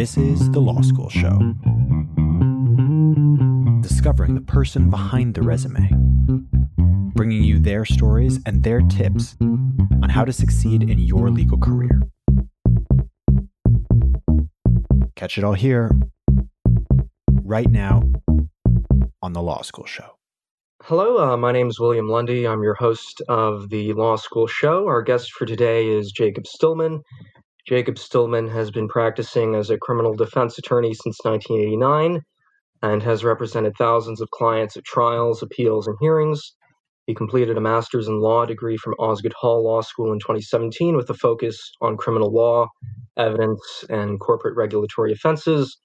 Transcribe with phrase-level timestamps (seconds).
[0.00, 1.38] This is The Law School Show.
[3.82, 5.90] Discovering the person behind the resume,
[7.14, 12.00] bringing you their stories and their tips on how to succeed in your legal career.
[15.16, 15.90] Catch it all here,
[17.42, 18.02] right now,
[19.20, 20.16] on The Law School Show.
[20.84, 22.48] Hello, uh, my name is William Lundy.
[22.48, 24.86] I'm your host of the Law School Show.
[24.86, 27.02] Our guest for today is Jacob Stilman.
[27.68, 32.20] Jacob Stilman has been practicing as a criminal defense attorney since 1989
[32.82, 36.54] and has represented thousands of clients at trials, appeals, and hearings.
[37.06, 41.10] He completed a master's in law degree from Osgoode Hall Law School in 2017 with
[41.10, 42.68] a focus on criminal law,
[43.16, 45.76] evidence, and corporate regulatory offenses.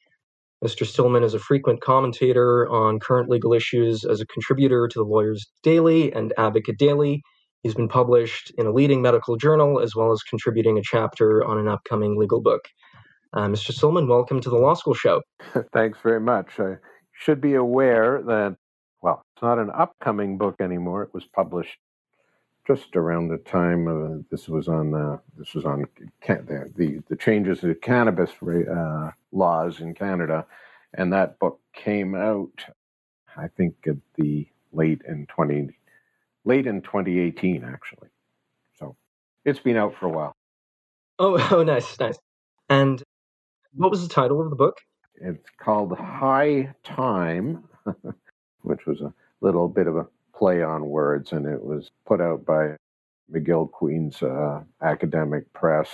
[0.63, 0.85] Mr.
[0.85, 5.45] Stilman is a frequent commentator on current legal issues as a contributor to the Lawyers
[5.63, 7.21] Daily and Advocate Daily.
[7.65, 11.57] He's been published in a leading medical journal as well as contributing a chapter on
[11.57, 12.61] an upcoming legal book.
[13.33, 13.71] Uh, Mr.
[13.71, 15.23] Stilman, welcome to the Law School Show.
[15.73, 16.59] Thanks very much.
[16.59, 16.75] I
[17.11, 18.55] should be aware that,
[19.01, 21.01] well, it's not an upcoming book anymore.
[21.01, 21.79] It was published
[22.67, 25.85] just around the time of this was on uh, this was on
[26.27, 30.45] the, the, the changes to cannabis uh, laws in Canada,
[30.93, 32.63] and that book came out,
[33.35, 35.71] I think, at the late in twenty
[36.45, 38.09] late in twenty eighteen actually.
[38.79, 38.95] So
[39.43, 40.33] it's been out for a while.
[41.19, 42.17] Oh, oh, nice, nice.
[42.69, 43.01] And
[43.73, 44.77] what was the title of the book?
[45.15, 47.63] It's called High Time,
[48.63, 52.45] which was a little bit of a play on words, and it was put out
[52.45, 52.75] by
[53.31, 55.89] McGill Queen's uh, academic press.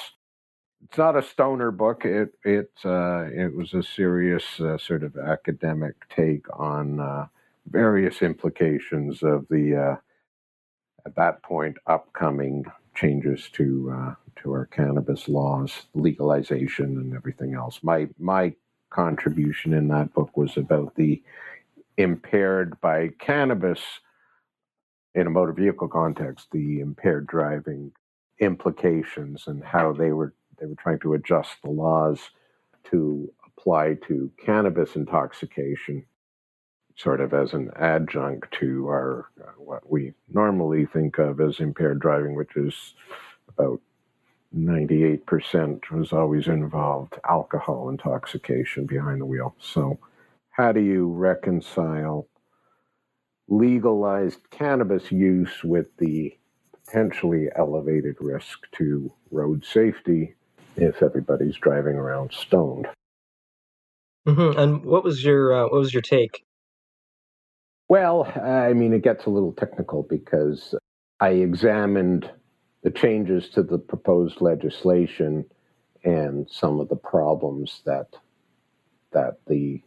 [0.84, 2.06] It's not a stoner book.
[2.06, 7.28] It it uh, it was a serious uh, sort of academic take on uh,
[7.68, 9.96] various implications of the uh,
[11.06, 17.80] at that point upcoming changes to uh, to our cannabis laws, legalization, and everything else.
[17.84, 18.54] My my
[18.90, 21.22] contribution in that book was about the
[21.98, 23.82] impaired by cannabis
[25.16, 27.92] in a motor vehicle context, the impaired driving
[28.40, 32.32] implications and how they were they were trying to adjust the laws
[32.86, 36.06] to apply to cannabis intoxication,
[36.96, 42.00] sort of as an adjunct to our uh, what we normally think of as impaired
[42.00, 42.94] driving, which is
[43.48, 43.82] about
[44.56, 49.56] 98% was always involved alcohol intoxication behind the wheel.
[49.60, 49.98] So,
[50.50, 52.28] how do you reconcile
[53.48, 56.36] legalized cannabis use with the
[56.92, 60.36] potentially elevated risk to road safety
[60.76, 62.88] if everybody's driving around stoned.
[64.28, 64.60] Mm-hmm.
[64.60, 66.44] And what was your uh, what was your take?
[67.92, 70.74] Well, I mean, it gets a little technical because
[71.20, 72.32] I examined
[72.84, 75.44] the changes to the proposed legislation
[76.06, 78.08] and some of the problems that
[79.12, 79.82] that the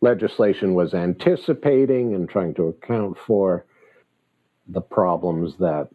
[0.00, 3.66] legislation was anticipating and trying to account for
[4.66, 5.90] the problems that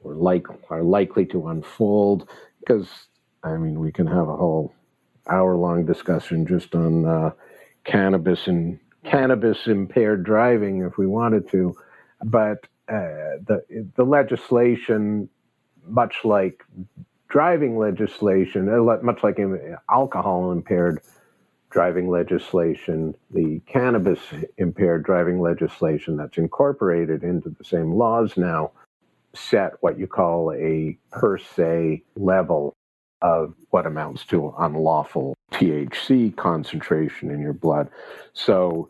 [0.00, 2.28] were like are likely to unfold.
[2.58, 2.88] Because
[3.44, 4.74] I mean we can have a whole
[5.30, 7.30] hour long discussion just on uh,
[7.84, 8.80] cannabis and
[9.10, 11.74] cannabis impaired driving if we wanted to
[12.24, 12.58] but
[12.88, 13.62] uh, the
[13.96, 15.28] the legislation
[15.86, 16.64] much like
[17.28, 19.38] driving legislation uh, much like
[19.90, 21.00] alcohol impaired
[21.70, 24.20] driving legislation, the cannabis
[24.56, 28.70] impaired driving legislation that's incorporated into the same laws now
[29.34, 32.74] set what you call a per se level
[33.20, 37.90] of what amounts to unlawful THC concentration in your blood.
[38.32, 38.88] So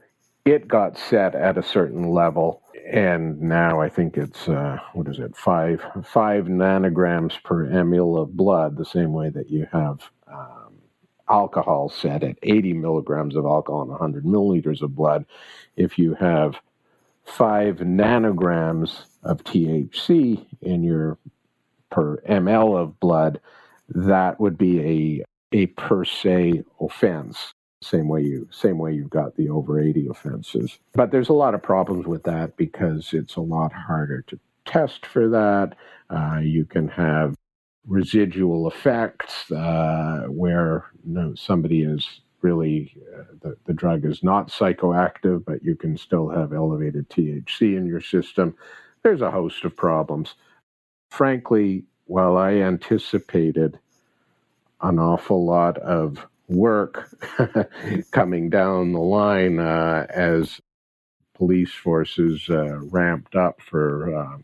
[0.51, 5.19] it got set at a certain level, and now I think it's uh, what is
[5.19, 10.11] it five five nanograms per ml of blood, the same way that you have.
[10.27, 10.75] Um,
[11.31, 15.27] alcohol set at 80 milligrams of alcohol in 100 milliliters of blood.
[15.77, 16.61] If you have
[17.25, 21.19] five nanograms of THC in your
[21.91, 23.41] per ml of blood,
[23.89, 27.55] that would be a a per se offense.
[27.81, 30.79] Same way you same way you've got the over 80 offenses.
[30.95, 35.07] But there's a lot of problems with that because it's a lot harder to test
[35.07, 35.77] for that.
[36.11, 37.37] Uh, you can have
[37.87, 44.49] residual effects uh, where you know, somebody is really uh, the, the drug is not
[44.49, 48.55] psychoactive, but you can still have elevated THC in your system.
[49.03, 50.35] There's a host of problems.
[51.11, 53.79] Frankly, while I anticipated
[54.81, 57.15] an awful lot of work
[58.11, 60.61] coming down the line uh, as
[61.35, 64.39] police forces uh, ramped up for uh,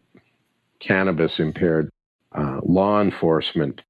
[0.80, 1.90] cannabis impaired
[2.34, 3.82] uh, law enforcement.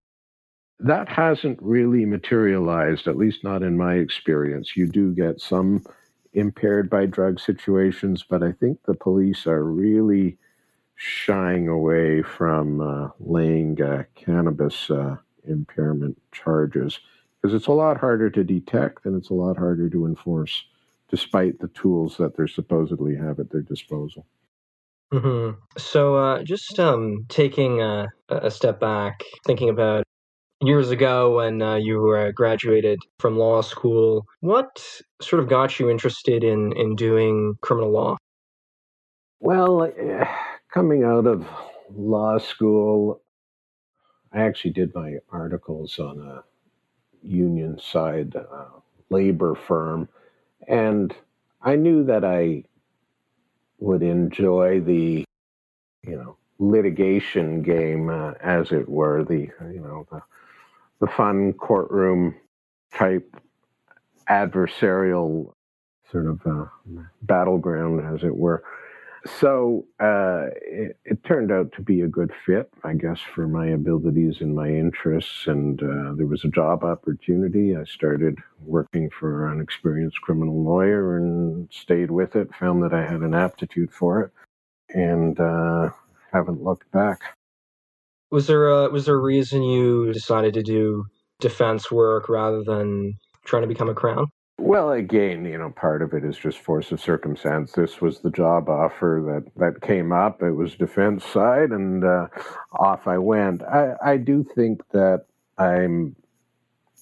[0.81, 4.77] that hasn't really materialized, at least not in my experience.
[4.77, 5.85] You do get some
[6.33, 10.37] impaired by drug situations, but I think the police are really
[10.97, 14.91] shying away from uh, laying uh, cannabis
[15.47, 17.01] impairment charges
[17.45, 20.65] because it's a lot harder to detect and it's a lot harder to enforce,
[21.11, 24.25] despite the tools that they supposedly have at their disposal.
[25.13, 25.61] Mm-hmm.
[25.77, 30.05] So, uh, just um, taking a, a, step back, thinking about
[30.63, 34.83] years ago when uh, you were graduated from law school, what
[35.21, 38.17] sort of got you interested in in doing criminal law?
[39.41, 40.25] Well, eh,
[40.73, 41.47] coming out of
[41.95, 43.21] law school,
[44.33, 46.43] I actually did my articles on a
[47.25, 48.67] union side uh,
[49.11, 50.09] labor firm,
[50.69, 51.15] and
[51.63, 52.65] I knew that I
[53.79, 55.25] would enjoy the,
[56.07, 60.23] you know, litigation game, uh, as it were, the you know the
[61.01, 62.35] the fun courtroom
[62.97, 63.37] type
[64.29, 65.53] adversarial
[66.11, 66.67] sort of uh,
[67.23, 68.63] battleground, as it were
[69.27, 73.69] so uh, it, it, turned out to be a good fit, I guess, for my
[73.69, 75.47] abilities and my interests.
[75.47, 77.75] And uh, there was a job opportunity.
[77.75, 82.55] I started working for an experienced criminal lawyer and stayed with it.
[82.57, 84.31] Found that I had an aptitude for it,
[84.91, 85.91] and uh,
[86.33, 87.21] haven't looked back.
[88.31, 91.07] Was there a, was there a reason you decided to do
[91.41, 93.15] defense work rather than
[93.47, 94.27] trying to become a crown?
[94.59, 97.73] Well, again, you know, part of it is just force of circumstance.
[97.73, 100.43] This was the job offer that, that came up.
[100.43, 102.29] It was defense side, and uh,
[102.79, 103.63] off I went.
[103.65, 105.27] I, I do think that
[105.59, 106.17] I'm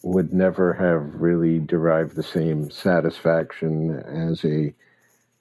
[0.03, 4.75] would never have really derived the same satisfaction as a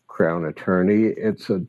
[0.08, 1.06] crown attorney.
[1.18, 1.66] It's a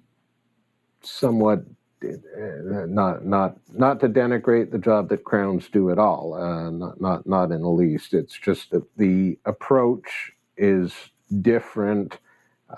[1.03, 1.65] somewhat
[2.05, 6.35] uh, not not not to denigrate the job that crowns do at all.
[6.35, 8.15] Uh, not not not in the least.
[8.15, 10.93] It's just that the approach is
[11.41, 12.19] different.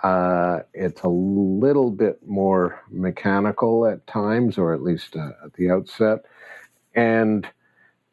[0.03, 5.71] Uh, it's a little bit more mechanical at times, or at least uh, at the
[5.71, 6.25] outset.
[6.95, 7.47] And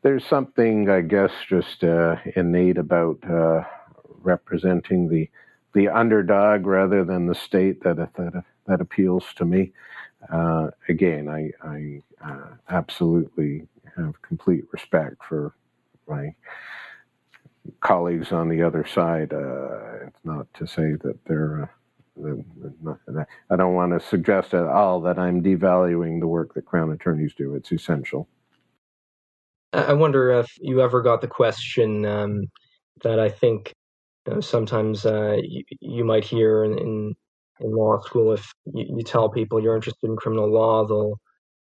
[0.04, 3.64] there's something, I guess, just uh, innate about uh,
[4.22, 5.30] representing the
[5.74, 9.72] the underdog rather than the state that that, that appeals to me.
[10.32, 13.68] Uh, again, I, I uh, absolutely
[13.98, 15.54] have complete respect for
[16.08, 16.36] my
[17.80, 19.34] colleagues on the other side.
[19.34, 21.64] Uh, it's not to say that they're.
[21.64, 21.68] Uh,
[23.50, 27.34] I don't want to suggest at all that I'm devaluing the work that Crown attorneys
[27.34, 27.56] do.
[27.56, 28.28] It's essential.
[29.74, 32.44] I wonder if you ever got the question um,
[33.04, 33.74] that I think
[34.28, 37.14] you know, sometimes uh, you, you, might hear in, in,
[37.62, 38.34] in law school.
[38.34, 41.20] If you, you, tell people you're interested in criminal law, they'll,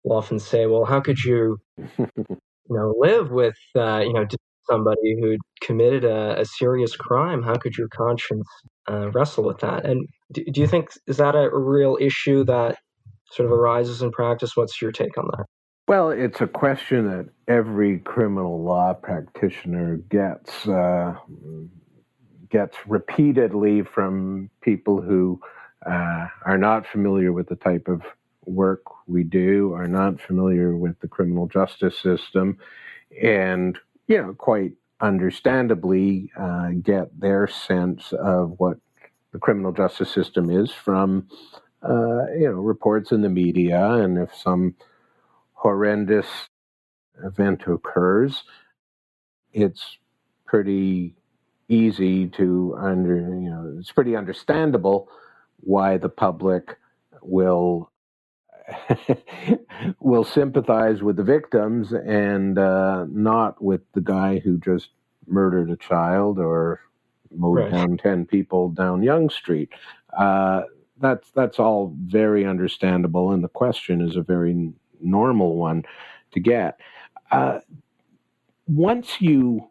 [0.05, 1.59] they'll often say, "Well, how could you,
[1.99, 2.37] you
[2.71, 4.27] know, live with uh, you know
[4.69, 8.47] somebody who committed a, a, serious crime, how could your conscience
[8.91, 9.85] uh, wrestle with that?
[9.85, 12.77] And do, do, you think is that a real issue that
[13.33, 14.53] sort of arises in practice?
[14.55, 15.47] What's your take on that?
[15.89, 21.15] Well, it's a question that every criminal law practitioner gets uh,
[22.49, 25.41] gets repeatedly from people who
[25.85, 28.03] uh, are not familiar with the type of
[28.45, 32.59] work we do, are not familiar with the criminal justice system,
[33.21, 33.79] and
[34.11, 38.77] you know, quite understandably uh, get their sense of what
[39.33, 41.29] the criminal justice system is from,
[41.89, 43.81] uh, you know, reports in the media.
[43.81, 44.75] And if some
[45.53, 46.27] horrendous
[47.25, 48.43] event occurs,
[49.53, 49.99] it's
[50.45, 51.15] pretty
[51.69, 55.09] easy to under, you know, it's pretty understandable
[55.61, 56.77] why the public
[57.23, 57.93] will
[60.01, 64.91] will sympathize with the victims and uh, not with the guy who just
[65.27, 66.81] murdered a child or
[67.31, 67.71] mowed right.
[67.71, 69.71] down 10 people down Yonge Street.
[70.17, 70.63] Uh,
[71.01, 75.85] that's, that's all very understandable, and the question is a very normal one
[76.33, 76.79] to get.
[77.31, 77.61] Uh,
[78.67, 79.69] once you,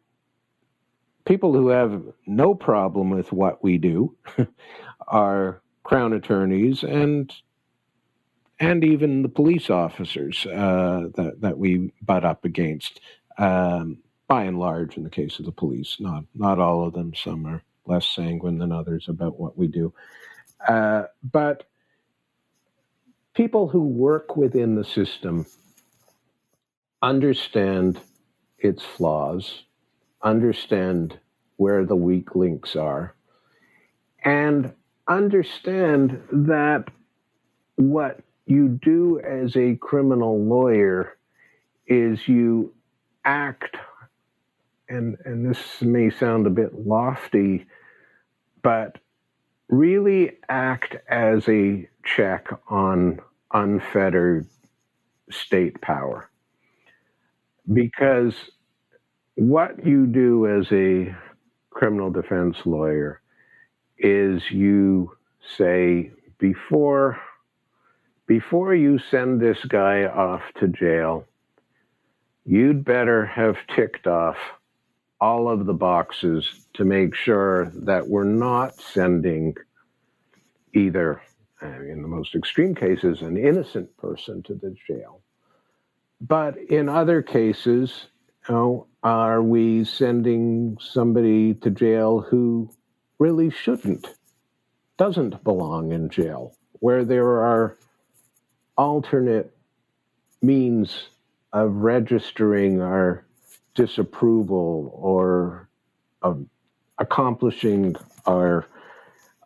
[1.25, 4.15] people who have no problem with what we do
[5.07, 7.33] are crown attorneys and
[8.59, 12.99] and even the police officers uh, that that we butt up against.
[13.37, 17.13] Um, by and large, in the case of the police, not not all of them.
[17.15, 19.93] Some are less sanguine than others about what we do,
[20.67, 21.63] uh, but
[23.33, 25.45] people who work within the system
[27.01, 27.99] understand
[28.59, 29.63] its flaws,
[30.21, 31.17] understand
[31.55, 33.15] where the weak links are,
[34.23, 34.73] and
[35.07, 36.85] understand that
[37.77, 41.17] what you do as a criminal lawyer
[41.87, 42.73] is you
[43.23, 43.77] act
[44.89, 47.67] and and this may sound a bit lofty,
[48.63, 48.97] but
[49.69, 53.19] really act as a check on
[53.53, 54.47] unfettered
[55.29, 56.27] state power.
[57.71, 58.33] Because
[59.35, 61.15] what you do as a
[61.69, 63.21] criminal defense lawyer
[63.99, 65.15] is you
[65.55, 67.19] say before
[68.29, 71.25] before you send this guy off to jail
[72.45, 74.37] you'd better have ticked off
[75.19, 79.55] all of the boxes to make sure that we're not sending
[80.73, 81.21] either,
[81.61, 85.21] uh, in the most extreme cases, an innocent person to the jail.
[86.21, 88.07] But in other cases,
[88.47, 92.69] are we sending somebody to jail who
[93.17, 94.07] really shouldn't,
[94.97, 97.77] doesn't belong in jail, where there are
[98.79, 99.53] alternate
[100.41, 101.09] means
[101.51, 103.25] of registering our
[103.75, 105.69] disapproval or
[106.21, 106.45] of
[106.97, 107.93] accomplishing
[108.25, 108.65] our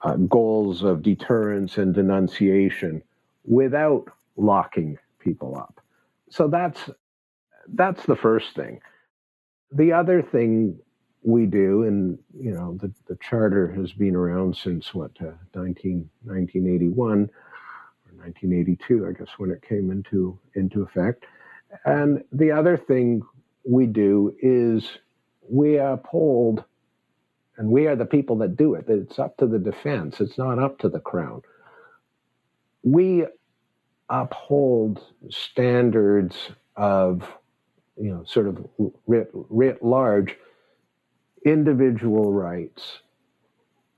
[0.03, 3.01] uh, goals of deterrence and denunciation
[3.43, 4.05] without
[4.37, 5.81] locking people up.
[6.29, 6.89] So that's
[7.69, 8.81] that's the first thing.
[9.71, 10.77] The other thing
[11.23, 16.07] we do, and you know, the, the charter has been around since what uh, 19,
[16.23, 17.29] 1981 or
[18.23, 21.25] 1982, I guess, when it came into into effect.
[21.85, 23.21] And the other thing
[23.67, 24.99] we do is
[25.49, 26.63] we uphold,
[27.57, 28.85] and we are the people that do it.
[28.87, 31.41] It's up to the defense, it's not up to the crown.
[32.83, 33.25] We
[34.09, 36.35] uphold standards
[36.75, 37.23] of,
[37.97, 38.65] you know, sort of
[39.07, 40.35] writ, writ large
[41.45, 42.99] individual rights,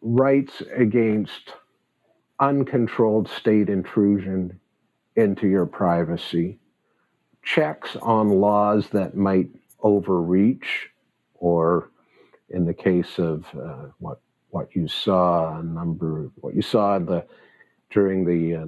[0.01, 1.53] rights against
[2.39, 4.59] uncontrolled state intrusion
[5.15, 6.59] into your privacy
[7.43, 9.47] checks on laws that might
[9.81, 10.89] overreach,
[11.35, 11.91] or
[12.49, 17.25] in the case of uh, what what you saw a number what you saw the
[17.95, 18.65] during the, uh,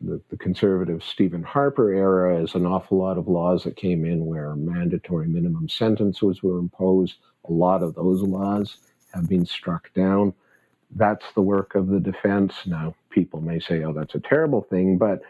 [0.00, 4.26] the, the conservative Stephen Harper era is an awful lot of laws that came in
[4.26, 7.14] where mandatory minimum sentences were imposed.
[7.48, 8.78] A lot of those laws
[9.12, 10.34] have been struck down.
[10.94, 12.54] That's the work of the defense.
[12.66, 15.22] Now, people may say, "Oh, that's a terrible thing," but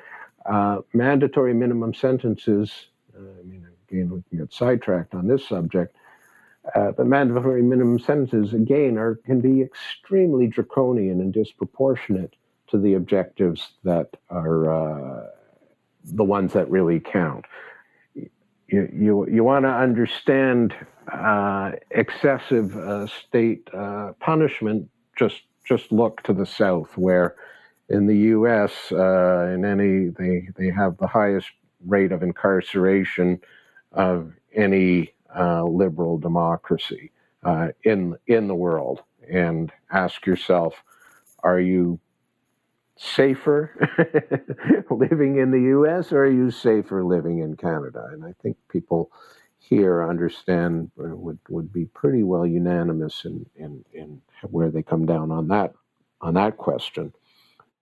[0.46, 5.96] uh, mandatory minimum sentences, uh, I mean, again, we can get sidetracked on this subject,
[6.74, 12.36] uh, but mandatory minimum sentences, again, are, can be extremely draconian and disproportionate
[12.68, 15.26] to the objectives that are uh,
[16.04, 17.44] the ones that really count.
[18.14, 20.74] You, you, you want to understand
[21.12, 23.68] uh, excessive uh, state
[24.20, 27.34] punishment, just, just look to the South, where
[27.88, 28.72] in the U.S.
[28.92, 31.48] Uh, in any they they have the highest
[31.86, 33.40] rate of incarceration
[33.92, 37.10] of any uh, liberal democracy
[37.44, 39.02] uh, in in the world.
[39.30, 40.82] And ask yourself,
[41.42, 41.98] are you
[42.96, 43.70] safer
[44.90, 46.12] living in the U.S.
[46.12, 48.08] or are you safer living in Canada?
[48.12, 49.10] And I think people
[49.68, 55.06] here understand uh, would would be pretty well unanimous in in, in where they come
[55.06, 55.74] down on that
[56.20, 57.12] on that question.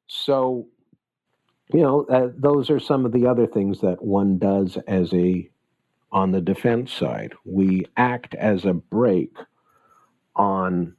[0.06, 0.66] So,
[1.72, 5.48] you know, uh, those are some of the other things that one does as a
[6.12, 7.32] on the defense side.
[7.44, 9.36] We act as a brake
[10.36, 10.94] on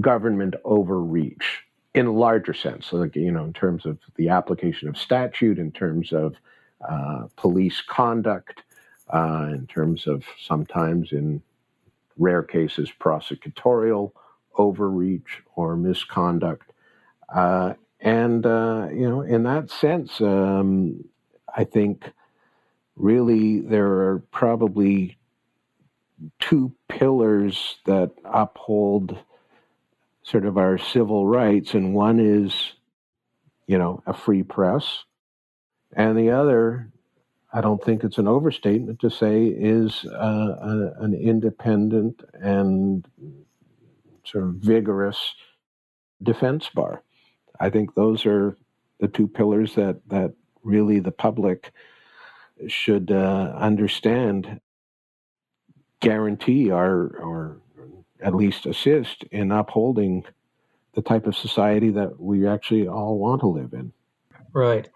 [0.00, 1.62] government overreach
[1.94, 2.92] in a larger sense.
[2.92, 6.36] Like, you know, in terms of the application of statute, in terms of
[6.88, 8.62] uh, police conduct,
[9.12, 11.42] uh, in terms of sometimes in
[12.16, 14.12] rare cases prosecutorial
[14.56, 16.70] overreach or misconduct.
[17.34, 21.04] Uh, and, uh, you know, in that sense, um,
[21.54, 22.10] I think
[22.96, 25.18] really there are probably
[26.38, 29.18] two pillars that uphold
[30.22, 31.74] sort of our civil rights.
[31.74, 32.72] And one is,
[33.66, 35.04] you know, a free press.
[35.92, 36.90] And the other,
[37.54, 40.56] I don't think it's an overstatement to say, is uh,
[40.98, 43.06] a, an independent and
[44.24, 45.34] sort of vigorous
[46.20, 47.04] defense bar.
[47.60, 48.56] I think those are
[48.98, 50.32] the two pillars that that
[50.64, 51.72] really the public
[52.66, 54.60] should uh, understand,
[56.00, 57.60] guarantee, or or
[58.20, 60.24] at least assist in upholding
[60.94, 63.92] the type of society that we actually all want to live in.
[64.52, 64.88] Right.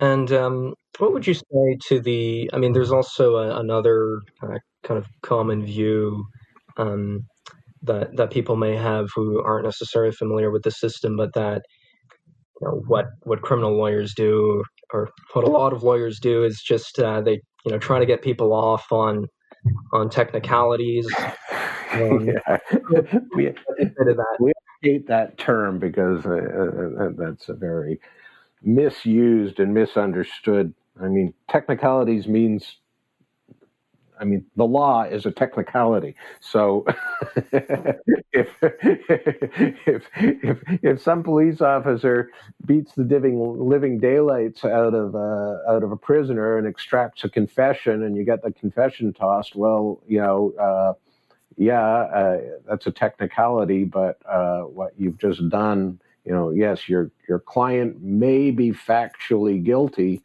[0.00, 2.50] And um, what would you say to the?
[2.52, 6.24] I mean, there's also a, another uh, kind of common view
[6.76, 7.26] um,
[7.82, 11.62] that that people may have who aren't necessarily familiar with the system, but that
[12.60, 14.62] you know what what criminal lawyers do
[14.92, 18.06] or what a lot of lawyers do is just uh, they you know try to
[18.06, 19.26] get people off on
[19.92, 21.06] on technicalities
[21.92, 22.58] Um, yeah.
[23.36, 23.52] we,
[24.40, 24.52] we
[24.82, 28.00] hate that term because uh, uh, uh, that's a very
[28.62, 30.74] misused and misunderstood.
[31.00, 32.78] I mean, technicalities means
[34.20, 36.14] I mean, the law is a technicality.
[36.40, 36.84] So
[37.52, 42.30] if, if, if, if some police officer
[42.66, 47.28] beats the living, living daylights out of, a, out of a prisoner and extracts a
[47.28, 50.94] confession and you get the confession tossed, well, you know, uh,
[51.56, 52.38] yeah, uh,
[52.68, 58.02] that's a technicality, but uh, what you've just done, you know, yes, your, your client
[58.02, 60.20] may be factually guilty,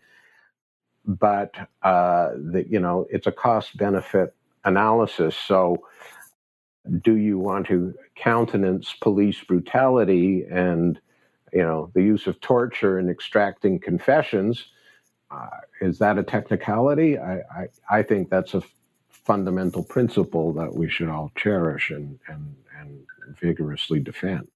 [1.06, 2.32] but uh,
[2.68, 5.34] you know it's a cost benefit analysis.
[5.36, 5.88] So,
[7.02, 11.00] do you want to countenance police brutality and
[11.54, 14.66] you know the use of torture in extracting confessions?
[15.32, 15.48] Uh,
[15.80, 17.18] is that a technicality?
[17.18, 18.62] I, I, I think that's a
[19.10, 23.06] fundamental principle that we should all cherish and and and
[23.40, 24.50] vigorously defend.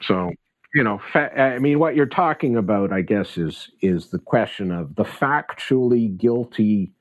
[0.00, 0.32] So
[0.74, 4.70] you know, fa- I mean, what you're talking about, I guess, is is the question
[4.70, 6.92] of the factually guilty,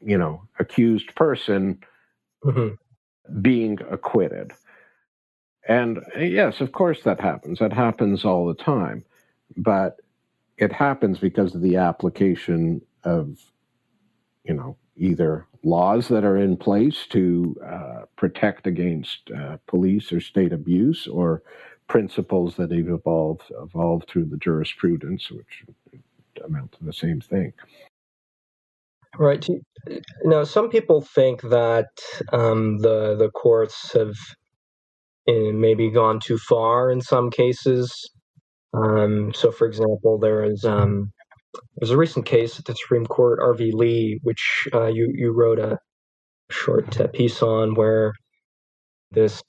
[0.00, 1.80] you know, accused person
[2.44, 2.74] mm-hmm.
[3.40, 4.52] being acquitted.
[5.68, 7.58] And yes, of course, that happens.
[7.58, 9.04] That happens all the time,
[9.56, 9.96] but
[10.56, 13.38] it happens because of the application of,
[14.44, 20.20] you know, either laws that are in place to uh, protect against uh, police or
[20.20, 21.42] state abuse, or
[21.92, 26.00] principles that have evolved evolved through the jurisprudence, which
[26.42, 27.52] amount to the same thing.
[29.18, 29.46] Right.
[30.24, 31.90] now, some people think that
[32.32, 34.14] um, the the courts have
[35.28, 37.92] eh, maybe gone too far in some cases.
[38.72, 41.12] Um, so, for example, there is um,
[41.76, 43.72] there's a recent case at the Supreme Court, R.V.
[43.74, 45.76] Le, which uh, you you wrote a
[46.50, 48.14] short uh, piece on, where
[49.10, 49.42] this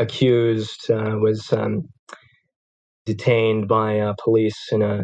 [0.00, 1.82] accused uh, was um,
[3.06, 5.02] detained by uh, police in a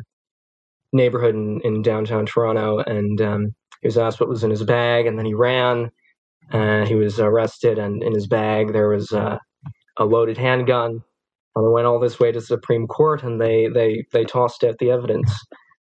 [0.92, 5.06] neighborhood in, in downtown Toronto, and um, he was asked what was in his bag,
[5.06, 5.90] and then he ran.
[6.52, 11.02] Uh, he was arrested, and in his bag there was a loaded handgun.
[11.56, 14.78] And they went all this way to Supreme Court, and they they they tossed out
[14.78, 15.32] the evidence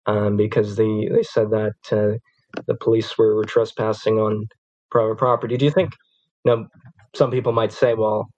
[0.07, 2.19] um, because they they said that uh,
[2.67, 4.47] the police were, were trespassing on
[4.91, 5.57] private property.
[5.57, 5.93] Do you think?
[6.45, 6.67] You know,
[7.17, 8.29] some people might say, well,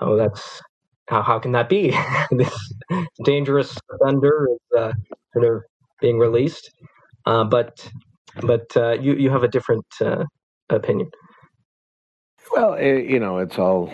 [0.00, 0.60] oh, that's
[1.08, 1.96] how, how can that be?
[2.30, 2.72] this
[3.24, 4.92] dangerous offender is uh,
[5.32, 5.62] sort of
[6.00, 6.70] being released.
[7.26, 7.88] Uh, but
[8.42, 10.24] but uh, you you have a different uh,
[10.70, 11.10] opinion.
[12.52, 13.92] Well, it, eh, you know, it's all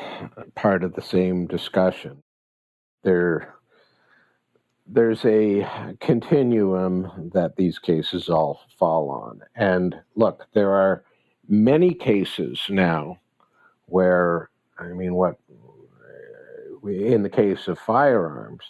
[0.55, 2.23] part of the same discussion.
[3.05, 3.55] There,
[4.87, 9.43] there's a continuum that these cases all fall on.
[9.55, 11.05] And look, there are
[11.49, 13.19] many cases now
[13.87, 15.39] where, I mean, what
[16.85, 18.63] in the case of firearms,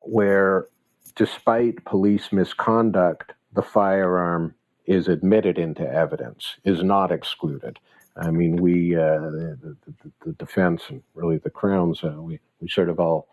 [0.00, 0.66] where
[1.14, 4.54] despite police misconduct, the firearm
[4.86, 7.78] is admitted into evidence, is not excluded.
[8.16, 12.68] I mean, we, uh, the, the, the, defense and really the Crown's, uh, we, we
[12.68, 13.28] sort of all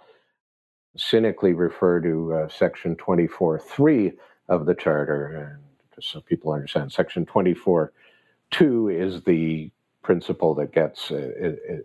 [0.97, 4.13] cynically refer to uh, Section 24.3
[4.49, 5.63] of the Charter, and
[5.95, 9.71] just so people understand, Section 24.2 is the
[10.03, 11.31] principle that gets uh,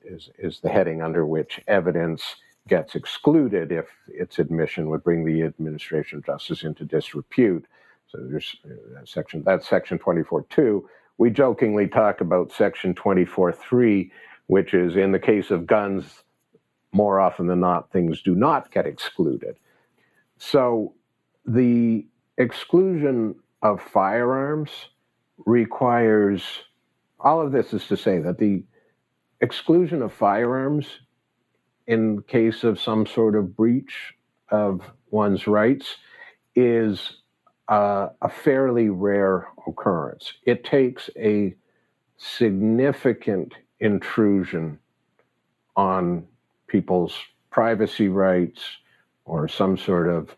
[0.05, 2.37] is is the heading under which evidence
[2.69, 7.65] gets excluded if its admission would bring the administration of justice into disrepute.
[8.09, 10.83] So there's uh, section that's section 24.2.
[11.17, 14.11] We jokingly talk about section 24.3,
[14.47, 16.23] which is in the case of guns,
[16.93, 19.57] more often than not, things do not get excluded.
[20.39, 20.95] So
[21.45, 24.71] the exclusion of firearms
[25.45, 26.43] requires
[27.21, 28.63] all of this is to say that the
[29.41, 30.87] exclusion of firearms
[31.87, 34.15] in case of some sort of breach
[34.51, 35.97] of one's rights
[36.55, 37.19] is
[37.69, 40.33] uh, a fairly rare occurrence.
[40.45, 41.55] It takes a
[42.17, 44.79] significant intrusion
[45.77, 46.27] on
[46.67, 47.15] people's
[47.51, 48.63] privacy rights
[49.25, 50.37] or some sort of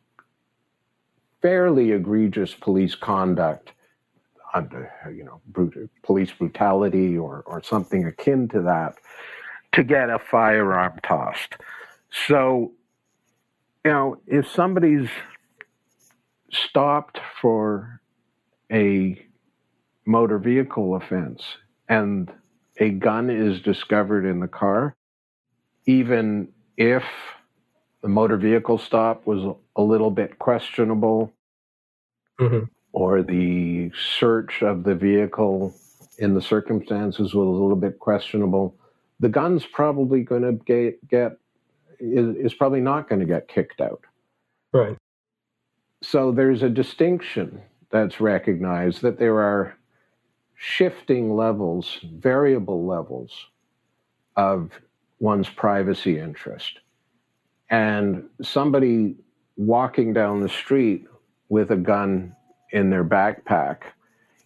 [1.40, 3.72] fairly egregious police conduct
[4.54, 5.40] under, you know,
[6.02, 8.94] police brutality or, or something akin to that
[9.72, 11.54] to get a firearm tossed.
[12.26, 12.72] So,
[13.84, 15.08] you know, if somebody's
[16.50, 18.00] stopped for
[18.72, 19.24] a
[20.06, 21.42] motor vehicle offense
[21.88, 22.32] and
[22.78, 24.96] a gun is discovered in the car,
[25.86, 27.04] even if
[28.02, 31.32] the motor vehicle stop was a little bit questionable,
[32.40, 35.74] mm-hmm or the search of the vehicle
[36.18, 38.74] in the circumstances was a little bit questionable,
[39.20, 41.38] the gun's probably going to get, get
[41.98, 44.02] is, is probably not going to get kicked out.
[44.72, 44.96] Right.
[46.02, 49.76] So there's a distinction that's recognized that there are
[50.56, 53.46] shifting levels, variable levels
[54.36, 54.80] of
[55.18, 56.80] one's privacy interest.
[57.70, 59.16] And somebody
[59.56, 61.06] walking down the street
[61.48, 62.34] with a gun
[62.72, 63.78] in their backpack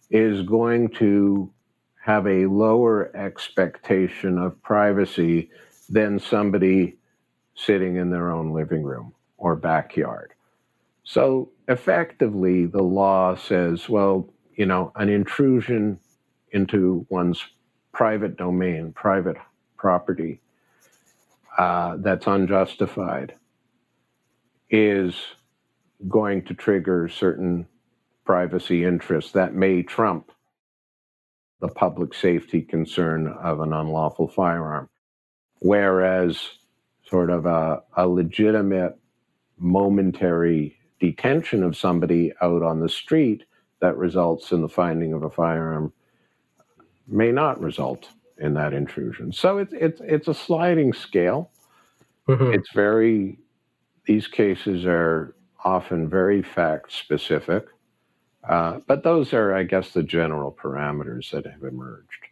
[0.09, 1.51] is going to
[2.03, 5.49] have a lower expectation of privacy
[5.89, 6.97] than somebody
[7.55, 10.33] sitting in their own living room or backyard.
[11.03, 15.99] So effectively, the law says, well, you know, an intrusion
[16.51, 17.43] into one's
[17.91, 19.37] private domain, private
[19.77, 20.41] property,
[21.57, 23.33] uh, that's unjustified
[24.69, 25.15] is
[26.07, 27.65] going to trigger certain
[28.25, 30.31] privacy interests that may trump
[31.61, 34.89] the public safety concern of an unlawful firearm.
[35.59, 36.49] Whereas,
[37.07, 38.97] sort of a, a legitimate
[39.57, 43.43] momentary detention of somebody out on the street
[43.79, 45.93] that results in the finding of a firearm
[47.07, 48.09] may not result
[48.39, 49.31] in that intrusion.
[49.31, 51.51] So it's it's it's a sliding scale.
[52.27, 52.53] Mm-hmm.
[52.53, 53.39] It's very
[54.05, 57.67] these cases are often very fact specific,
[58.47, 62.27] uh, but those are, I guess, the general parameters that have emerged.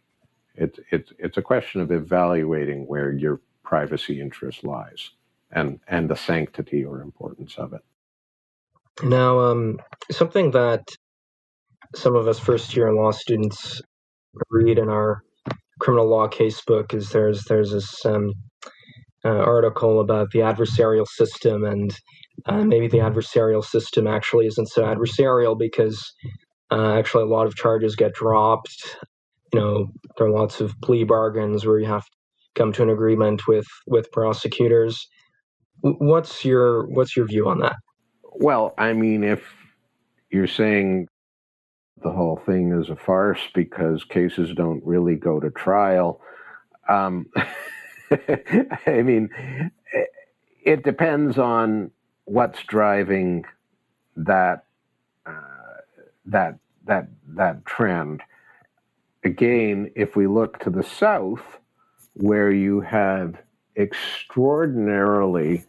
[0.56, 5.10] It's a question of evaluating where your privacy interest lies
[5.50, 7.82] and and the sanctity or importance of it.
[9.02, 9.80] Now, um,
[10.12, 10.82] something that
[11.96, 13.82] some of us first year law students
[14.50, 15.22] read in our
[15.80, 18.32] criminal law casebook is there's there's this um,
[19.24, 21.96] uh, article about the adversarial system and
[22.46, 26.12] uh, maybe the adversarial system actually isn't so adversarial because
[26.70, 28.96] uh, actually a lot of charges get dropped.
[29.52, 32.10] You know, there are lots of plea bargains where you have to
[32.54, 35.06] come to an agreement with with prosecutors.
[35.80, 37.76] What's your what's your view on that?
[38.22, 39.42] Well, I mean, if
[40.30, 41.08] you're saying
[42.02, 46.20] the whole thing is a farce because cases don't really go to trial.
[46.88, 47.26] Um,
[48.10, 49.30] I mean,
[50.64, 51.90] it depends on
[52.24, 53.44] what's driving
[54.16, 54.64] that
[55.26, 55.80] uh,
[56.26, 58.22] that that that trend.
[59.24, 61.58] Again, if we look to the south,
[62.14, 63.36] where you have
[63.76, 65.64] extraordinarily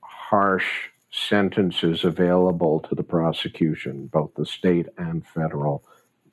[0.00, 5.84] harsh sentences available to the prosecution, both the state and federal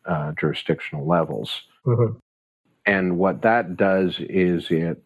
[0.06, 1.62] uh, jurisdictional levels.
[1.86, 2.18] Mm-hmm.
[2.86, 5.04] And what that does is it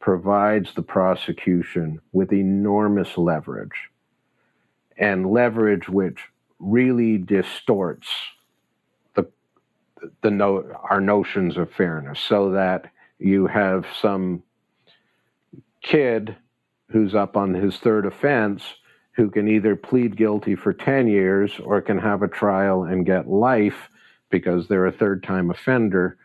[0.00, 3.90] provides the prosecution with enormous leverage,
[4.96, 6.18] and leverage which
[6.58, 8.08] really distorts
[9.14, 9.30] the
[10.22, 14.42] the no, our notions of fairness, so that you have some
[15.82, 16.36] kid
[16.90, 18.62] who's up on his third offense
[19.12, 23.28] who can either plead guilty for 10 years or can have a trial and get
[23.28, 23.88] life
[24.30, 26.16] because they're a third time offender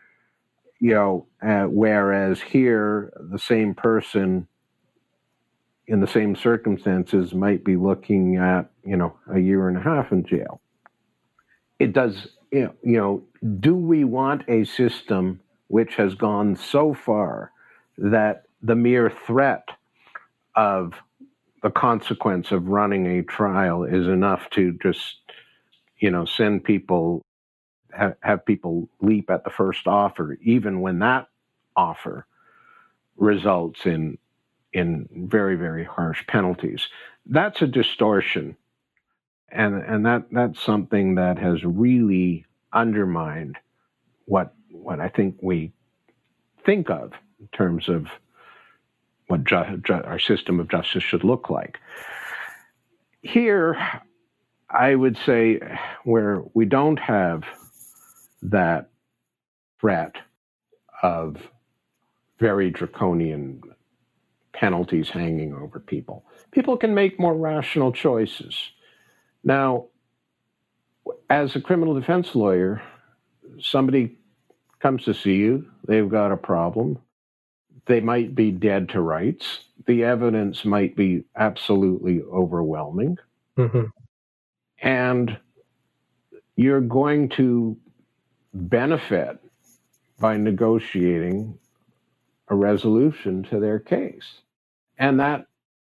[0.80, 4.46] you know uh, whereas here the same person
[5.86, 10.12] in the same circumstances might be looking at you know a year and a half
[10.12, 10.60] in jail.
[11.78, 13.22] It does you know, you know
[13.60, 17.52] do we want a system which has gone so far
[17.98, 19.68] that the mere threat
[20.54, 20.94] of
[21.62, 25.16] the consequence of running a trial is enough to just,
[25.98, 27.22] you know, send people,
[27.96, 31.28] have, have people leap at the first offer, even when that
[31.76, 32.26] offer
[33.16, 34.18] results in
[34.72, 36.88] in very very harsh penalties.
[37.26, 38.56] That's a distortion,
[39.50, 43.56] and and that that's something that has really undermined
[44.26, 45.72] what what I think we
[46.64, 48.08] think of in terms of
[49.28, 51.78] what ju- ju- our system of justice should look like.
[53.22, 53.76] Here,
[54.70, 55.60] I would say
[56.04, 57.44] where we don't have
[58.50, 58.90] that
[59.80, 60.16] threat
[61.02, 61.50] of
[62.38, 63.60] very draconian
[64.52, 68.58] penalties hanging over people, people can make more rational choices.
[69.44, 69.86] Now,
[71.30, 72.82] as a criminal defense lawyer,
[73.60, 74.18] somebody
[74.80, 76.98] comes to see you, they've got a problem,
[77.86, 79.60] they might be dead to rights.
[79.86, 83.18] The evidence might be absolutely overwhelming.
[83.56, 83.84] Mm-hmm.
[84.82, 85.38] And
[86.56, 87.76] you're going to
[88.56, 89.38] benefit
[90.18, 91.58] by negotiating
[92.48, 94.40] a resolution to their case.
[94.98, 95.46] And that,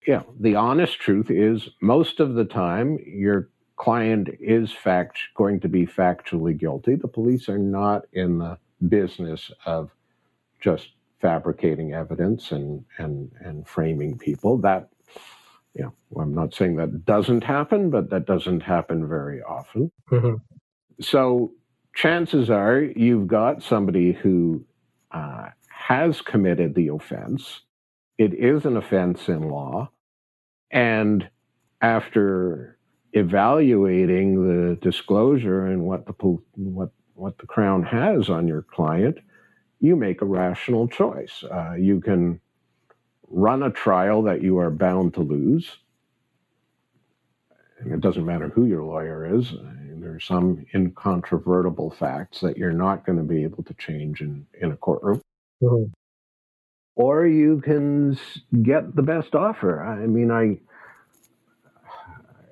[0.05, 5.59] you know, the honest truth is most of the time your client is fact going
[5.59, 6.95] to be factually guilty.
[6.95, 9.91] The police are not in the business of
[10.59, 10.89] just
[11.19, 14.57] fabricating evidence and and and framing people.
[14.57, 14.89] That
[15.73, 19.91] you know, I'm not saying that doesn't happen, but that doesn't happen very often.
[20.11, 20.35] Mm-hmm.
[21.01, 21.51] So
[21.97, 24.63] chances are you've got somebody who
[25.11, 27.61] uh, has committed the offense.
[28.19, 29.89] It is an offense in law.
[30.69, 31.27] And
[31.81, 32.77] after
[33.13, 36.13] evaluating the disclosure and what the
[36.55, 39.17] what what the crown has on your client,
[39.79, 41.43] you make a rational choice.
[41.43, 42.39] Uh, you can
[43.27, 45.77] run a trial that you are bound to lose.
[47.83, 49.53] It doesn't matter who your lawyer is.
[49.99, 54.45] There are some incontrovertible facts that you're not going to be able to change in,
[54.61, 55.21] in a courtroom.
[55.61, 55.91] Mm-hmm.
[56.95, 58.17] Or you can
[58.63, 59.83] get the best offer.
[59.83, 60.57] I mean, I,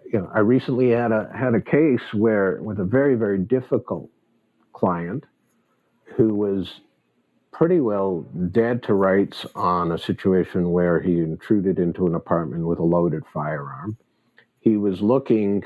[0.06, 4.10] you know, I recently had a had a case where with a very very difficult
[4.72, 5.26] client
[6.16, 6.82] who was
[7.52, 12.80] pretty well dead to rights on a situation where he intruded into an apartment with
[12.80, 13.98] a loaded firearm.
[14.60, 15.64] He was looking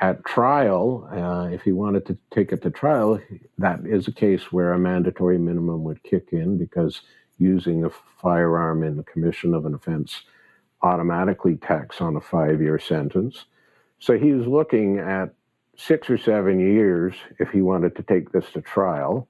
[0.00, 3.20] at trial, uh, if he wanted to take it to trial,
[3.58, 7.02] that is a case where a mandatory minimum would kick in because
[7.38, 7.90] using a
[8.22, 10.22] firearm in the commission of an offense
[10.82, 13.46] automatically tacks on a five year sentence.
[13.98, 15.34] So he was looking at
[15.76, 19.28] six or seven years if he wanted to take this to trial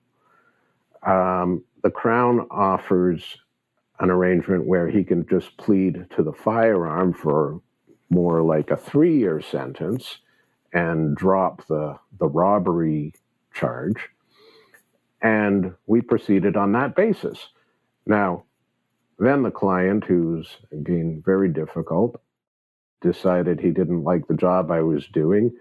[1.07, 3.39] um, the Crown offers
[4.01, 7.61] an arrangement where he can just plead to the firearm for
[8.11, 10.19] more like a three year sentence
[10.73, 13.15] and drop the, the robbery
[13.55, 14.09] charge.
[15.21, 17.49] And we proceeded on that basis.
[18.07, 18.45] Now,
[19.19, 22.21] then the client, who's again very difficult,
[23.01, 25.53] decided he didn't like the job I was doing.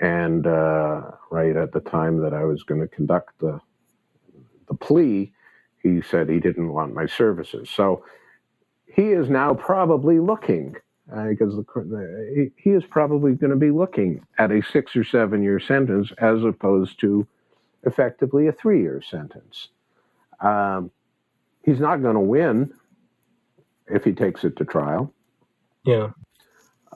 [0.00, 3.60] And uh, right at the time that I was going to conduct the
[4.68, 5.32] the plea,
[5.82, 7.68] he said he didn't want my services.
[7.68, 8.04] So
[8.86, 11.98] he is now probably looking because uh,
[12.34, 16.10] he, he is probably going to be looking at a six or seven year sentence
[16.18, 17.26] as opposed to
[17.84, 19.68] effectively a three year sentence.
[20.40, 20.90] Um,
[21.64, 22.72] he's not going to win
[23.88, 25.12] if he takes it to trial.
[25.84, 26.10] Yeah.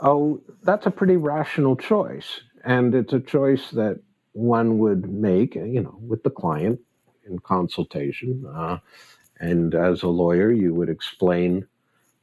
[0.01, 2.41] Oh, that's a pretty rational choice.
[2.65, 4.01] And it's a choice that
[4.33, 6.81] one would make, you know, with the client
[7.27, 8.45] in consultation.
[8.55, 8.79] Uh,
[9.41, 11.67] and as a lawyer, you would explain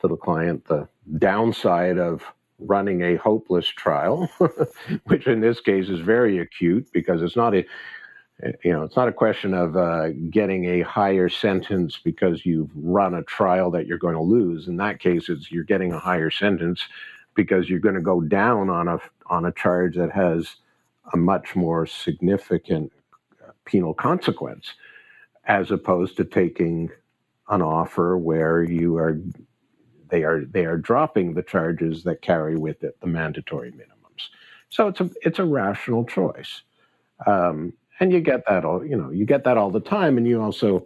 [0.01, 2.23] to the client the downside of
[2.59, 4.29] running a hopeless trial,
[5.05, 7.65] which in this case is very acute because it's not a
[8.63, 13.13] you know it's not a question of uh, getting a higher sentence because you've run
[13.13, 14.67] a trial that you're going to lose.
[14.67, 16.83] In that case, it's you're getting a higher sentence
[17.35, 20.55] because you're going to go down on a on a charge that has
[21.13, 22.91] a much more significant
[23.45, 24.73] uh, penal consequence
[25.45, 26.89] as opposed to taking
[27.49, 29.19] an offer where you are
[30.13, 34.29] they are they are dropping the charges that carry with it the mandatory minimums.
[34.69, 36.61] So it's a it's a rational choice,
[37.25, 40.27] um, and you get that all you know you get that all the time, and
[40.27, 40.85] you also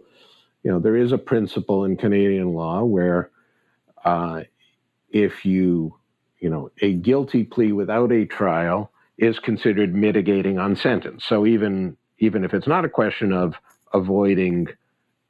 [0.62, 3.30] you know there is a principle in Canadian law where
[4.06, 4.44] uh,
[5.10, 5.94] if you
[6.38, 11.26] you know a guilty plea without a trial is considered mitigating on sentence.
[11.26, 13.56] So even even if it's not a question of
[13.92, 14.68] avoiding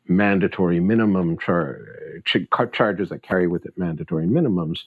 [0.08, 2.22] mandatory minimum char-
[2.72, 4.80] charges that carry with it mandatory minimums.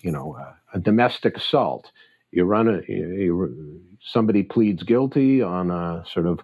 [0.00, 1.90] You know, uh, a domestic assault.
[2.30, 6.40] You run a you, somebody pleads guilty on a sort of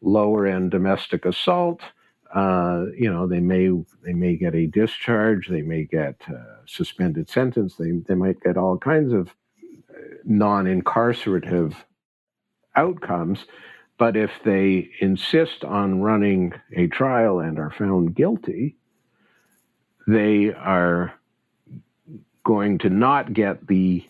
[0.00, 1.82] lower end domestic assault.
[2.34, 3.70] Uh, you know, they may
[4.04, 5.48] they may get a discharge.
[5.48, 6.20] They may get
[6.66, 7.76] suspended sentence.
[7.76, 9.28] They they might get all kinds of
[9.90, 11.74] uh, non incarcerative
[12.76, 13.44] outcomes
[13.98, 18.76] but if they insist on running a trial and are found guilty,
[20.06, 21.12] they are
[22.44, 24.06] going to not get the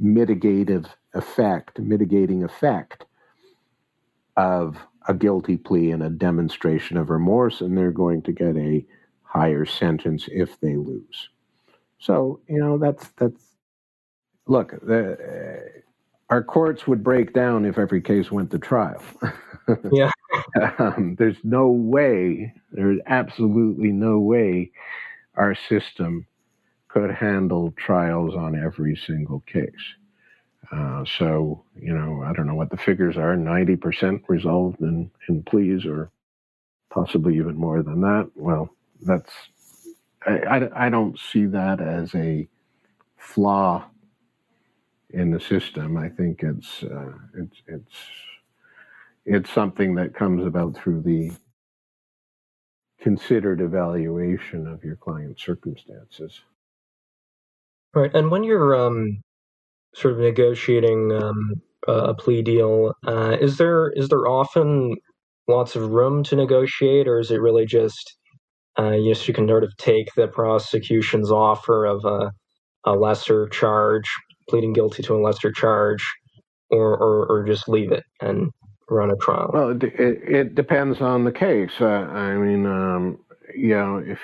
[0.00, 3.04] mitigative effect, mitigating effect
[4.36, 8.84] of a guilty plea and a demonstration of remorse, and they're going to get a
[9.22, 11.30] higher sentence if they lose.
[11.98, 13.42] So, you know, that's that's
[14.46, 15.82] look, the,
[16.30, 19.02] our courts would break down if every case went to trial.
[19.92, 20.10] yeah.
[20.78, 24.70] um, there's no way, there's absolutely no way
[25.36, 26.26] our system
[26.88, 29.70] could handle trials on every single case.
[30.70, 35.42] Uh, so, you know, I don't know what the figures are 90% resolved in, in
[35.44, 36.10] pleas or
[36.90, 38.30] possibly even more than that.
[38.34, 38.68] Well,
[39.00, 39.32] that's,
[40.26, 42.48] I, I, I don't see that as a
[43.16, 43.86] flaw
[45.10, 45.96] in the system.
[45.96, 47.94] I think it's uh, it's it's
[49.24, 51.32] it's something that comes about through the
[53.00, 56.40] considered evaluation of your client's circumstances.
[57.94, 59.22] Right, and when you're um,
[59.94, 64.96] sort of negotiating um, a plea deal, uh, is there is there often
[65.46, 68.18] lots of room to negotiate, or is it really just
[68.78, 72.30] uh, yes, you can sort of take the prosecution's offer of a,
[72.84, 74.08] a lesser charge,
[74.48, 76.04] pleading guilty to a lesser charge,
[76.70, 78.50] or, or, or just leave it and
[78.88, 79.50] run a trial?
[79.52, 81.72] Well, it, it, depends on the case.
[81.80, 83.18] Uh, I mean, um,
[83.54, 84.18] you know, if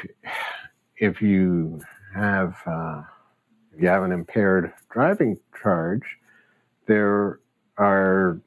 [0.98, 1.80] if you
[2.14, 3.02] have uh,
[3.72, 6.04] if you have an impaired driving charge,
[6.86, 7.40] there
[7.78, 8.40] are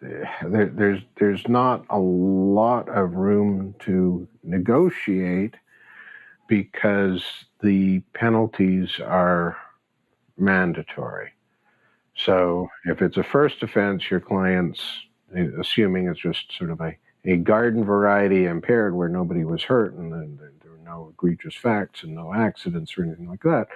[0.00, 5.54] there, there's there's not a lot of room to negotiate
[6.48, 7.24] because
[7.62, 9.56] the penalties are
[10.38, 11.32] mandatory.
[12.16, 14.82] So if it's a first offense, your client's
[15.60, 20.12] assuming it's just sort of a, a garden variety impaired where nobody was hurt and,
[20.12, 23.68] and there were no egregious facts and no accidents or anything like that.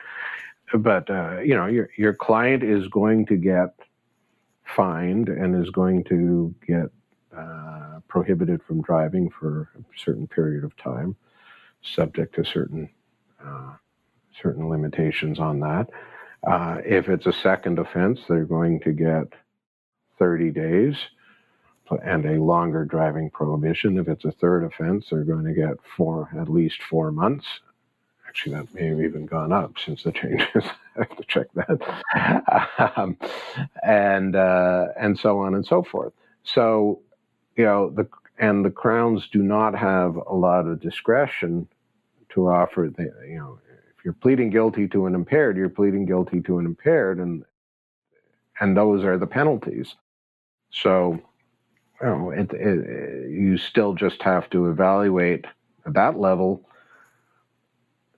[0.74, 3.74] But uh, you know, your your client is going to get
[4.64, 6.86] fined and is going to get
[7.36, 11.14] uh, prohibited from driving for a certain period of time,
[11.82, 12.88] subject to certain
[13.44, 13.74] uh,
[14.40, 15.88] certain limitations on that.
[16.46, 19.32] Uh, if it's a second offense, they're going to get
[20.18, 20.96] 30 days
[22.02, 23.98] and a longer driving prohibition.
[23.98, 27.46] If it's a third offense, they're going to get four, at least four months.
[28.26, 30.48] Actually, that may have even gone up since the changes.
[30.96, 33.16] I have to check that, um,
[33.82, 36.12] and uh, and so on and so forth.
[36.44, 37.00] So,
[37.56, 41.68] you know, the and the crowns do not have a lot of discretion
[42.30, 42.90] to offer.
[42.94, 43.58] The, you know,
[44.04, 47.44] you're pleading guilty to an impaired, you're pleading guilty to an impaired, and
[48.60, 49.94] and those are the penalties.
[50.70, 51.20] So,
[52.00, 55.46] you know, it, it, you still just have to evaluate
[55.86, 56.66] at that level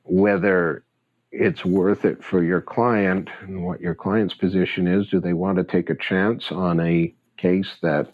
[0.04, 0.84] whether
[1.32, 5.08] it's worth it for your client and what your client's position is.
[5.08, 8.12] Do they want to take a chance on a case that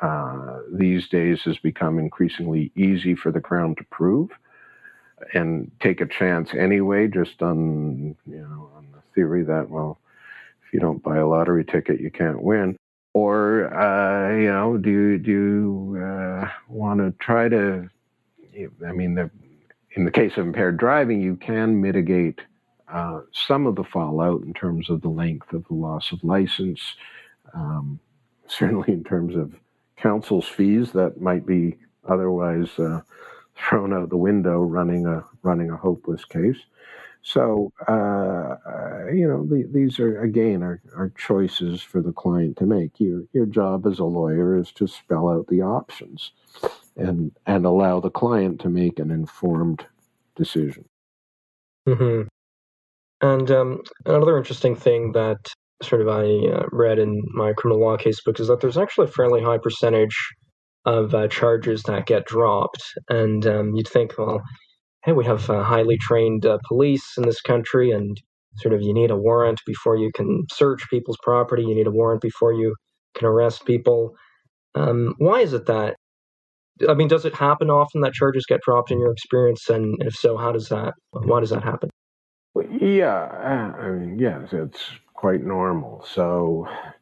[0.00, 4.30] uh, these days has become increasingly easy for the Crown to prove?
[5.34, 9.98] And take a chance anyway, just on you know on the theory that well,
[10.66, 12.76] if you don't buy a lottery ticket, you can't win.
[13.14, 17.88] Or uh, you know, do you, do you uh, want to try to?
[18.86, 19.30] I mean, the,
[19.92, 22.40] in the case of impaired driving, you can mitigate
[22.92, 26.80] uh, some of the fallout in terms of the length of the loss of license,
[27.54, 27.98] um,
[28.46, 29.58] certainly in terms of
[29.96, 31.76] counsel's fees that might be
[32.08, 33.00] otherwise uh,
[33.56, 36.58] thrown out the window running a running a hopeless case.
[37.22, 38.56] So uh,
[39.12, 42.98] you know the, these are again are, are choices for the client to make.
[42.98, 46.32] Your your job as a lawyer is to spell out the options
[46.96, 49.86] and and allow the client to make an informed
[50.34, 50.84] decision.
[51.88, 52.28] Mm-hmm.
[53.20, 55.38] And um, another interesting thing that
[55.80, 59.06] sort of I uh, read in my criminal law case book is that there's actually
[59.08, 60.16] a fairly high percentage
[60.84, 62.82] of uh, charges that get dropped.
[63.08, 64.42] And um, you'd think, well,
[65.04, 68.16] hey, we have uh, highly trained uh, police in this country, and
[68.56, 71.62] sort of you need a warrant before you can search people's property.
[71.62, 72.74] You need a warrant before you
[73.14, 74.14] can arrest people.
[74.74, 75.96] Um, why is it that?
[76.88, 79.68] I mean, does it happen often that charges get dropped in your experience?
[79.68, 80.94] And if so, how does that?
[81.10, 81.90] Why does that happen?
[82.80, 83.24] Yeah,
[83.78, 84.80] I mean, yes, it's
[85.14, 86.04] quite normal.
[86.06, 86.92] So, I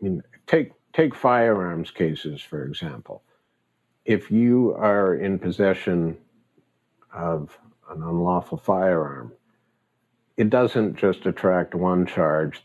[0.00, 3.22] mean, take take firearms cases for example.
[4.04, 6.16] If you are in possession
[7.12, 7.58] of
[7.90, 9.32] an unlawful firearm,
[10.36, 12.62] it doesn't just attract one charge.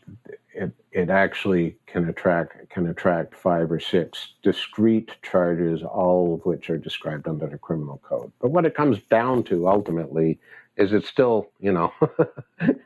[0.54, 6.70] It it actually can attract can attract five or six discrete charges, all of which
[6.70, 8.32] are described under the criminal code.
[8.40, 10.38] But what it comes down to ultimately
[10.76, 11.92] is it's still, you know,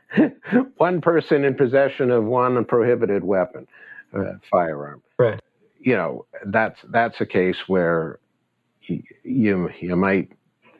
[0.77, 3.67] one person in possession of one prohibited weapon,
[4.13, 5.01] uh, firearm.
[5.17, 5.39] Right.
[5.79, 8.19] You know, that's that's a case where
[8.81, 10.31] you you, might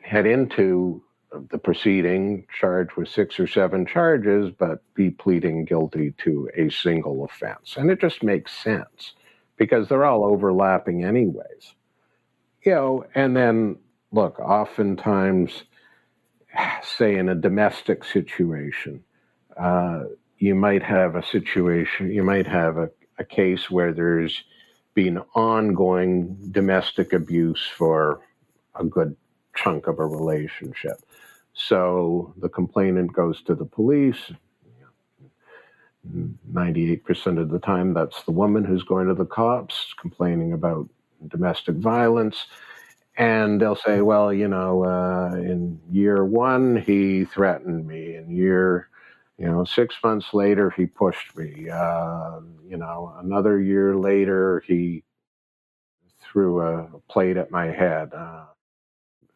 [0.02, 1.02] head into
[1.50, 7.24] the proceeding charged with six or seven charges, but be pleading guilty to a single
[7.24, 9.14] offense, and it just makes sense
[9.56, 11.74] because they're all overlapping anyways.
[12.64, 13.76] You know, and then
[14.10, 15.64] look, oftentimes
[16.82, 19.02] say in a domestic situation,
[19.56, 20.04] uh,
[20.38, 24.44] you might have a situation, you might have a, a case where there's
[24.94, 28.20] been ongoing domestic abuse for
[28.74, 29.16] a good
[29.54, 31.00] chunk of a relationship.
[31.54, 34.32] So the complainant goes to the police.
[36.52, 40.88] 98% of the time, that's the woman who's going to the cops complaining about
[41.28, 42.46] domestic violence
[43.18, 48.14] and they'll say, well, you know, uh, in year one he threatened me.
[48.14, 48.88] In year,
[49.38, 51.68] you know, six months later he pushed me.
[51.70, 55.04] Uh, you know, another year later he
[56.20, 58.44] threw a plate at my head, uh,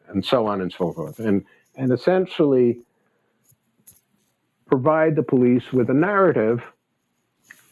[0.09, 1.19] and so on and so forth.
[1.19, 1.45] And
[1.75, 2.81] and essentially
[4.67, 6.63] provide the police with a narrative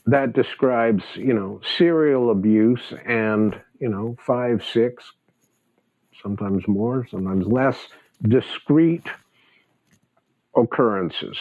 [0.06, 5.04] that describes, you know, serial abuse and, you know, five, six,
[6.22, 7.78] sometimes more, sometimes less,
[8.28, 9.08] discrete
[10.56, 11.38] occurrences.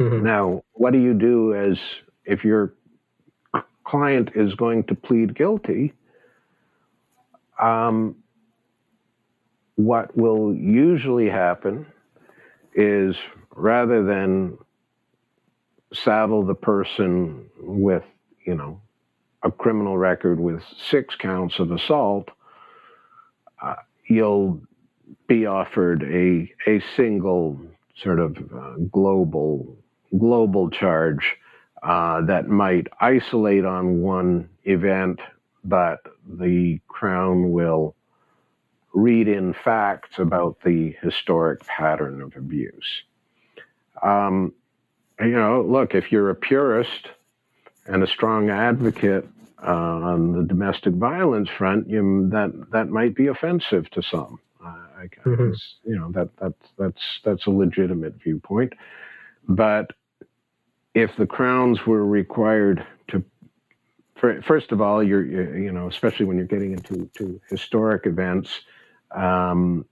[0.00, 0.24] Mm-hmm.
[0.24, 1.78] Now, what do you do as
[2.24, 2.74] if your
[3.84, 5.92] client is going to plead guilty?
[7.60, 8.16] Um,
[9.76, 11.86] what will usually happen
[12.74, 13.16] is
[13.54, 14.58] rather than
[15.92, 18.04] saddle the person with,
[18.46, 18.80] you know,
[19.42, 22.28] a criminal record with six counts of assault,
[23.62, 23.74] uh,
[24.08, 24.60] you'll
[25.26, 27.60] be offered a a single
[27.96, 29.76] sort of uh, global
[30.18, 31.36] global charge
[31.82, 35.20] uh, that might isolate on one event,
[35.64, 37.94] but the crown will
[38.94, 43.02] read in facts about the historic pattern of abuse.
[44.02, 44.52] Um,
[45.20, 47.08] you know, look, if you're a purist
[47.86, 49.26] and a strong advocate
[49.64, 54.40] uh, on the domestic violence front, you, that that might be offensive to some.
[54.64, 55.52] Uh, I, mm-hmm.
[55.88, 58.72] You know that that's that's that's a legitimate viewpoint,
[59.48, 59.92] but
[60.94, 63.24] if the crowns were required to,
[64.42, 65.24] first of all, you're
[65.56, 68.60] you know especially when you're getting into to historic events,
[69.14, 69.84] um,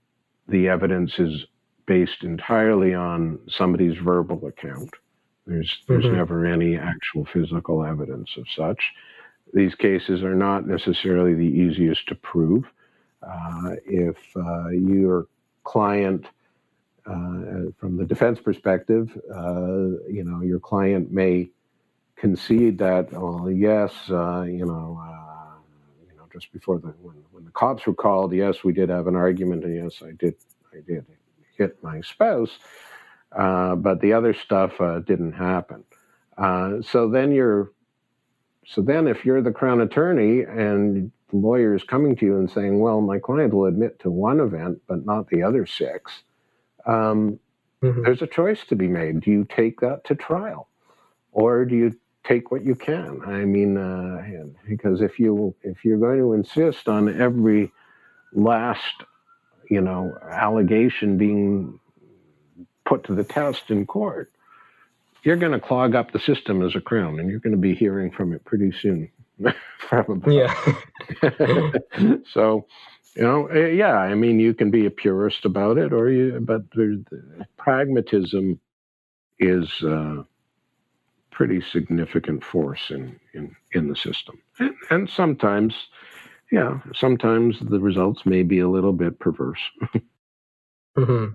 [0.47, 1.45] the evidence is
[1.85, 4.91] based entirely on somebody's verbal account.
[5.45, 6.15] There's there's mm-hmm.
[6.15, 8.81] never any actual physical evidence of such.
[9.53, 12.63] These cases are not necessarily the easiest to prove.
[13.21, 15.27] Uh, if uh, your
[15.63, 16.25] client,
[17.77, 21.49] from the defense perspective, uh, you know, your client may
[22.15, 25.55] concede that, well, yes, uh, you know, uh,
[26.07, 29.07] you know, just before the when, when the cops were called, yes, we did have
[29.07, 30.35] an argument, and yes, I did,
[30.71, 31.05] I did
[31.57, 32.59] hit my spouse,
[33.31, 35.83] uh, but the other stuff uh, didn't happen.
[36.37, 37.71] Uh, so then you're,
[38.65, 42.49] so then if you're the crown attorney and the lawyer is coming to you and
[42.51, 46.23] saying, well, my client will admit to one event, but not the other six,
[46.85, 47.39] um,
[47.83, 48.03] mm-hmm.
[48.03, 49.21] there's a choice to be made.
[49.21, 50.67] Do you take that to trial,
[51.31, 53.21] or do you take what you can?
[53.25, 54.23] I mean, uh,
[54.67, 57.71] because if you if you're going to insist on every
[58.33, 59.03] last
[59.69, 61.79] you know allegation being
[62.85, 64.31] put to the test in court,
[65.23, 67.75] you're going to clog up the system as a crown, and you're going to be
[67.75, 69.09] hearing from it pretty soon.
[69.79, 70.37] Probably.
[70.37, 70.73] Yeah.
[72.33, 72.65] so,
[73.15, 73.97] you know, eh, yeah.
[73.97, 78.59] I mean, you can be a purist about it, or you, but the, the pragmatism
[79.39, 80.25] is a
[81.31, 85.73] pretty significant force in in in the system, and, and sometimes,
[86.51, 89.61] yeah, sometimes the results may be a little bit perverse.
[90.97, 91.25] mm-hmm.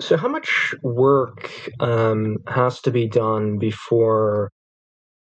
[0.00, 4.50] So, how much work um, has to be done before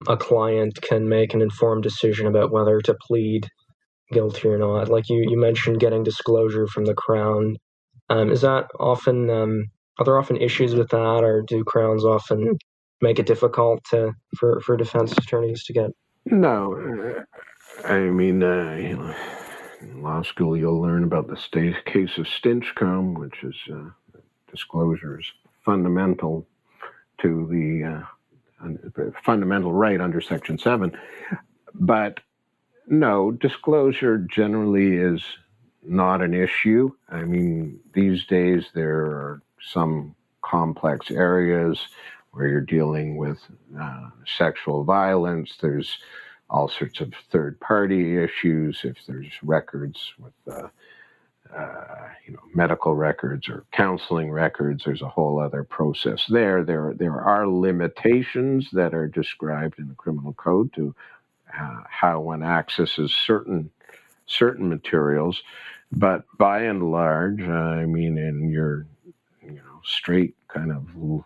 [0.07, 3.47] a client can make an informed decision about whether to plead
[4.13, 4.89] guilty or not?
[4.89, 7.57] Like you, you mentioned getting disclosure from the Crown.
[8.09, 9.65] Um, is that often, um,
[9.99, 12.57] are there often issues with that, or do Crowns often
[13.01, 15.91] make it difficult to, for, for defense attorneys to get?
[16.25, 17.23] No.
[17.85, 19.15] I mean, uh, you know,
[19.81, 23.55] in law school, you'll learn about the state case of Stinchcombe, which is.
[23.71, 23.89] Uh,
[24.53, 25.25] disclosures
[25.65, 26.45] fundamental
[27.21, 30.97] to the uh, fundamental right under Section 7.
[31.73, 32.19] But
[32.87, 35.23] no, disclosure generally is
[35.83, 36.91] not an issue.
[37.09, 41.87] I mean, these days there are some complex areas
[42.31, 43.39] where you're dealing with
[43.79, 45.57] uh, sexual violence.
[45.61, 45.97] There's
[46.49, 48.81] all sorts of third party issues.
[48.83, 50.67] If there's records with uh,
[51.55, 54.83] uh, you know, medical records or counseling records.
[54.83, 56.63] There's a whole other process there.
[56.63, 60.95] There, there are limitations that are described in the criminal code to
[61.59, 63.69] uh, how one accesses certain
[64.25, 65.41] certain materials,
[65.91, 68.87] but by and large, I mean, in your
[69.41, 71.23] you know straight kind of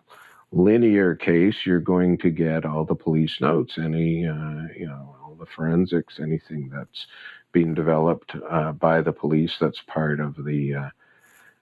[0.52, 5.36] linear case, you're going to get all the police notes, any uh, you know all
[5.40, 7.08] the forensics, anything that's
[7.52, 9.56] being developed uh, by the police.
[9.60, 10.90] That's part of the uh,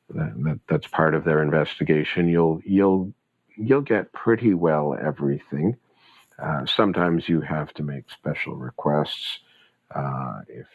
[0.09, 2.28] that, that's part of their investigation.
[2.28, 3.13] You'll you'll
[3.57, 5.78] you'll get pretty well everything.
[6.42, 9.40] Uh, sometimes you have to make special requests
[9.94, 10.68] uh, if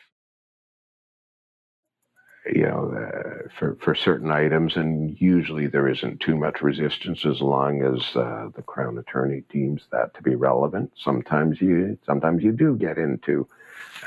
[2.46, 7.40] you know, uh, for for certain items, and usually there isn't too much resistance as
[7.40, 10.90] long as uh, the crown attorney deems that to be relevant.
[10.96, 13.46] Sometimes you sometimes you do get into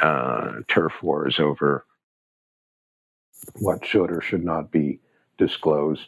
[0.02, 1.86] uh, turf wars over
[3.60, 5.00] what should or should not be
[5.38, 6.08] disclosed.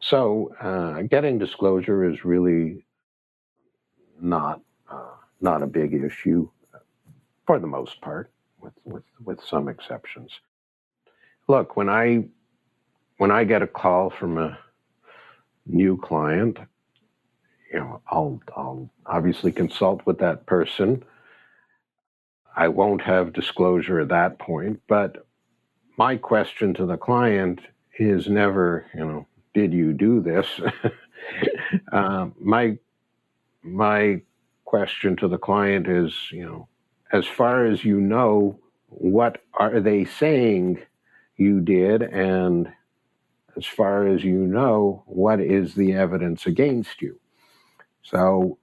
[0.00, 2.84] So, uh, getting disclosure is really
[4.20, 4.60] not
[4.90, 6.48] uh, not a big issue
[7.46, 10.32] for the most part with, with, with some exceptions.
[11.48, 12.24] Look, when I
[13.18, 14.58] when I get a call from a
[15.66, 16.58] new client,
[17.72, 21.04] you know, I'll I'll obviously consult with that person.
[22.56, 25.26] I won't have disclosure at that point, but
[25.98, 27.60] my question to the client
[27.98, 30.46] is never, you know, did you do this?
[31.92, 32.78] uh, my
[33.64, 34.20] my
[34.64, 36.68] question to the client is, you know,
[37.12, 38.58] as far as you know,
[38.88, 40.80] what are they saying
[41.36, 42.02] you did?
[42.02, 42.68] And
[43.56, 47.18] as far as you know, what is the evidence against you?
[48.02, 48.58] So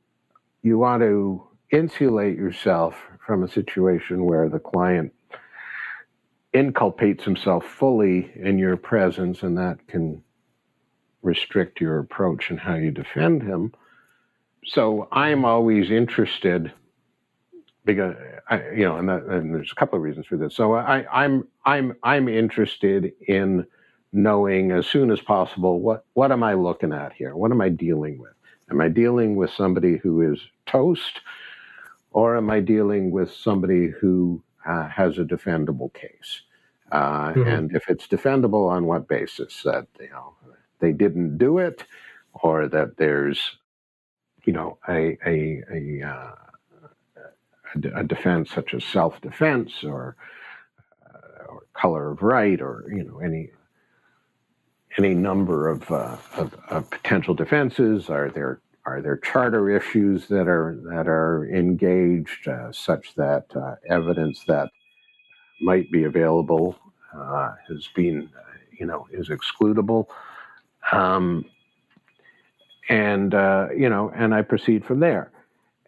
[0.61, 2.95] you want to insulate yourself
[3.25, 5.13] from a situation where the client
[6.53, 10.21] inculpates himself fully in your presence, and that can
[11.21, 13.73] restrict your approach and how you defend him.
[14.65, 16.71] So I'm always interested
[17.85, 18.15] because
[18.49, 20.55] I, you know, and, that, and, there's a couple of reasons for this.
[20.55, 23.65] So I, I'm I'm I'm interested in
[24.13, 27.35] knowing as soon as possible what what am I looking at here?
[27.35, 28.33] What am I dealing with?
[28.69, 31.21] Am I dealing with somebody who is toast,
[32.11, 36.41] or am I dealing with somebody who uh, has a defendable case?
[36.91, 37.47] Uh, mm-hmm.
[37.47, 39.61] And if it's defendable, on what basis?
[39.63, 40.35] That you know
[40.79, 41.83] they didn't do it,
[42.43, 43.57] or that there's
[44.45, 46.35] you know a a, a uh,
[47.95, 50.15] a, defense such as self-defense or,
[51.05, 53.49] uh, or color of right or you know any
[54.97, 58.09] any number of, uh, of, of, potential defenses.
[58.09, 63.75] Are there are there charter issues that are that are engaged uh, such that uh,
[63.87, 64.69] evidence that
[65.61, 66.77] might be available
[67.15, 68.29] uh, has been
[68.77, 70.07] you know is excludable?
[70.91, 71.45] Um,
[72.89, 75.31] and uh, you know, and I proceed from there.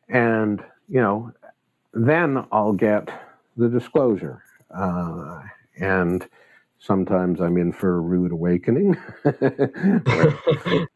[0.09, 1.31] And you know,
[1.93, 3.09] then I'll get
[3.57, 4.43] the disclosure.
[4.75, 5.41] Uh,
[5.79, 6.27] and
[6.79, 8.97] sometimes I'm in for a rude awakening.
[9.23, 10.87] the,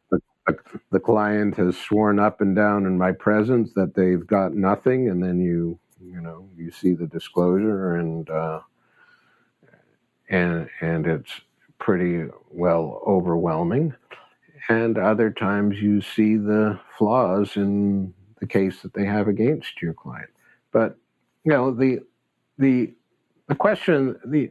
[0.92, 5.24] the, client has sworn up and down in my presence that they've got nothing, and
[5.24, 8.62] then you, you know, you see the disclosure, and uh,
[10.30, 11.42] and and it's
[11.80, 13.94] pretty well overwhelming.
[14.70, 19.94] And other times you see the flaws in the case that they have against your
[19.94, 20.30] client.
[20.72, 20.98] But
[21.44, 22.00] you know the
[22.58, 22.94] the
[23.48, 24.50] the question the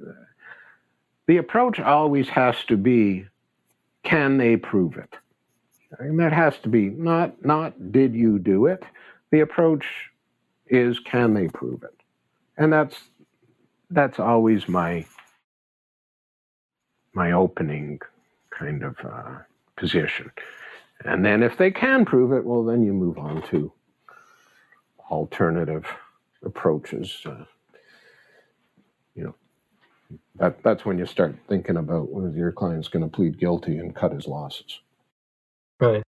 [1.27, 3.27] the approach always has to be
[4.05, 5.15] can they prove it?
[5.99, 8.83] And that has to be not not did you do it.
[9.31, 9.85] The approach
[10.69, 12.01] is can they prove it?
[12.57, 12.97] And that's
[13.91, 15.05] that's always my
[17.15, 18.01] my opening
[18.51, 19.39] kind of uh,
[19.77, 20.31] position
[21.05, 23.73] and then if they can prove it well then you move on to
[25.11, 25.87] alternative
[26.45, 27.21] approaches.
[27.25, 27.45] Uh,
[29.15, 29.35] you know,
[30.37, 33.95] that that's when you start thinking about whether your client's going to plead guilty and
[33.95, 34.81] cut his losses.
[35.81, 36.03] Right.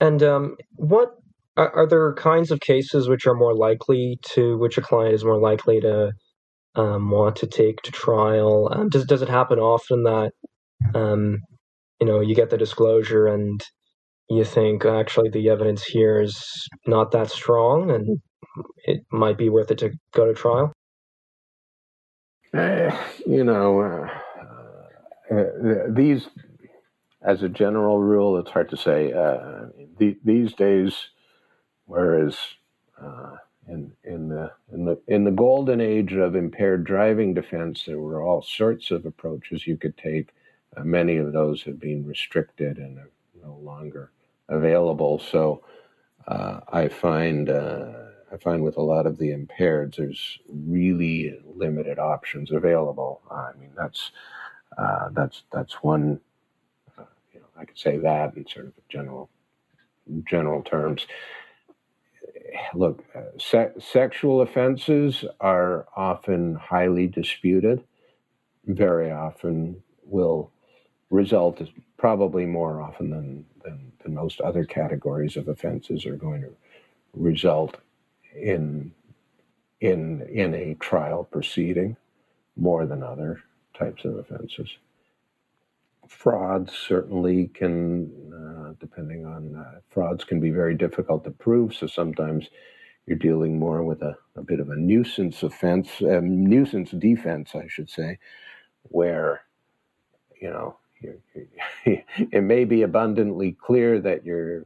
[0.00, 1.16] And um, what
[1.56, 5.24] are, are, there kinds of cases which are more likely to which a client is
[5.24, 6.12] more likely to
[6.74, 8.70] um, want to take to trial?
[8.72, 10.32] Um, does does it happen often that
[10.94, 11.38] um,
[12.00, 13.60] you know you get the disclosure and
[14.28, 18.20] you think actually the evidence here is not that strong and
[18.84, 20.72] it might be worth it to go to trial?
[22.54, 22.90] Uh,
[23.26, 25.44] you know, uh, uh,
[25.88, 26.28] these,
[27.22, 29.12] as a general rule, it's hard to say.
[29.12, 29.66] Uh,
[29.98, 31.08] the, these days,
[31.84, 32.36] whereas
[33.02, 33.36] uh,
[33.68, 38.22] in in the in the in the golden age of impaired driving defense, there were
[38.22, 40.30] all sorts of approaches you could take.
[40.76, 43.10] Uh, many of those have been restricted and are
[43.42, 44.12] no longer
[44.48, 45.18] available.
[45.18, 45.64] So
[46.28, 47.50] I find
[48.32, 53.22] I find with a lot of the impaireds, there's really limited options available.
[53.30, 54.10] I mean, that's
[54.76, 56.20] uh, that's that's one.
[56.98, 59.30] Uh, you know, I could say that in sort of general
[60.24, 61.06] general terms.
[62.74, 67.84] Look, uh, se- sexual offenses are often highly disputed.
[68.66, 70.50] Very often will
[71.16, 76.42] result, is probably more often than, than, than most other categories of offenses, are going
[76.42, 76.56] to
[77.14, 77.78] result
[78.36, 78.92] in
[79.80, 81.90] in in a trial proceeding.
[82.56, 83.42] more than other
[83.78, 84.70] types of offenses.
[86.08, 91.74] Frauds certainly can, uh, depending on uh, frauds, can be very difficult to prove.
[91.74, 92.48] So sometimes
[93.06, 97.68] you're dealing more with a, a bit of a nuisance offense, a nuisance defense, I
[97.68, 98.18] should say,
[98.84, 99.42] where
[100.40, 100.78] you know
[101.84, 104.64] it may be abundantly clear that your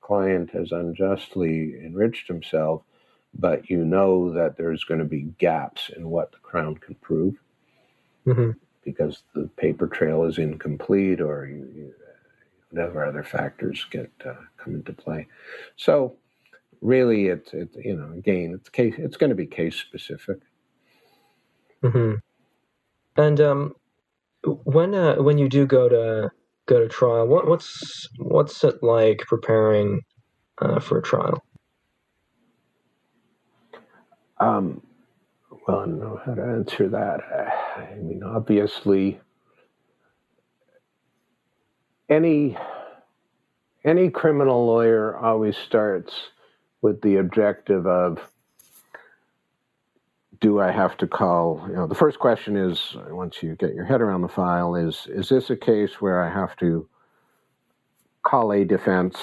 [0.00, 2.82] client has unjustly enriched himself,
[3.38, 7.34] but you know that there's going to be gaps in what the Crown can prove
[8.26, 8.50] mm-hmm.
[8.84, 11.94] because the paper trail is incomplete or you, you,
[12.70, 15.26] whatever other factors get uh, come into play.
[15.76, 16.16] So
[16.80, 20.38] really, it's it, you know again it's case it's going to be case specific.
[21.82, 22.14] Mm-hmm.
[23.16, 23.74] And um,
[24.44, 26.30] when uh, when you do go to
[26.66, 30.02] go to trial, what what's what's it like preparing
[30.60, 31.42] uh, for a trial?
[34.38, 34.82] Um,
[35.66, 37.20] well, I don't know how to answer that.
[37.76, 39.20] I mean, obviously,
[42.08, 42.56] any
[43.84, 46.14] any criminal lawyer always starts
[46.82, 48.30] with the objective of
[50.40, 51.64] do I have to call?
[51.68, 55.06] You know, the first question is once you get your head around the file is
[55.08, 56.88] is this a case where I have to
[58.22, 59.16] call a defense,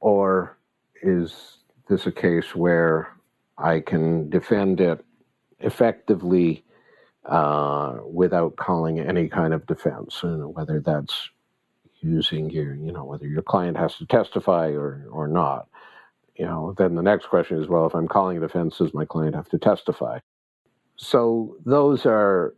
[0.00, 0.58] or
[1.02, 3.08] is this a case where
[3.56, 5.04] I can defend it
[5.60, 6.64] effectively
[7.24, 11.30] uh, without calling any kind of defense, and whether that's
[12.00, 15.68] using your, you know, whether your client has to testify or or not
[16.36, 19.04] you know, then the next question is, well, if I'm calling a defense, does my
[19.04, 20.18] client have to testify?
[20.96, 22.54] So those are,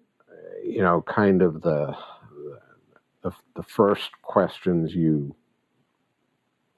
[0.65, 1.97] you know, kind of the
[3.23, 5.35] the, the first questions you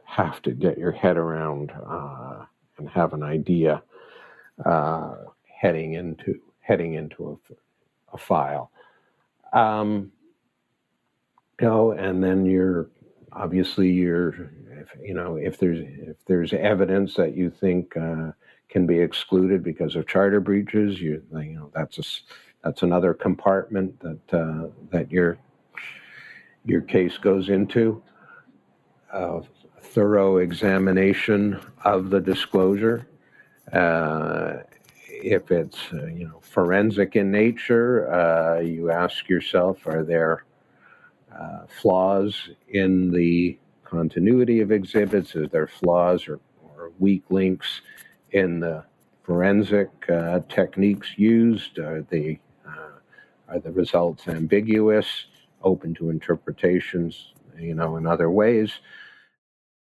[0.04, 2.46] have to get your head around uh,
[2.78, 3.82] and have an idea
[4.64, 8.70] uh, heading into heading into a, a file.
[9.52, 10.10] Um,
[11.60, 12.88] you know, and then you're
[13.32, 14.50] obviously you're
[14.94, 18.32] if you know if there's if there's evidence that you think uh,
[18.68, 22.02] can be excluded because of charter breaches, you you know that's a
[22.62, 25.38] that's another compartment that uh, that your
[26.64, 28.02] your case goes into.
[29.12, 29.40] A
[29.80, 33.08] thorough examination of the disclosure.
[33.72, 34.58] Uh,
[35.08, 40.44] if it's uh, you know forensic in nature, uh, you ask yourself: Are there
[41.36, 43.58] uh, flaws in the
[43.88, 45.34] continuity of exhibits?
[45.34, 47.80] Is there flaws or, or weak links
[48.32, 48.84] in the
[49.24, 51.78] forensic uh, techniques used?
[51.78, 52.98] Are the uh,
[53.48, 55.06] are the results ambiguous,
[55.62, 57.32] open to interpretations?
[57.58, 58.72] You know, in other ways.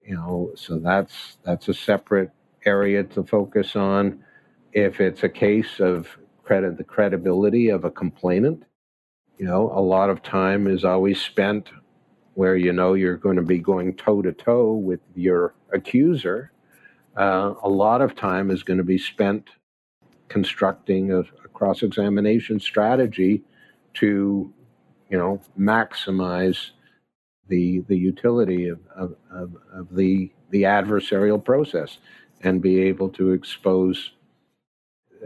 [0.03, 2.31] You know, so that's that's a separate
[2.65, 4.25] area to focus on.
[4.73, 6.09] If it's a case of
[6.43, 8.65] credit the credibility of a complainant,
[9.39, 11.71] you know, a lot of time is always spent
[12.41, 16.51] where you know you're going to be going toe to toe with your accuser,
[17.19, 19.51] uh, a lot of time is going to be spent
[20.29, 23.43] constructing a, a cross examination strategy
[23.93, 24.51] to,
[25.11, 26.71] you know, maximize
[27.49, 31.99] the the utility of, of, of, of the the adversarial process
[32.41, 34.13] and be able to expose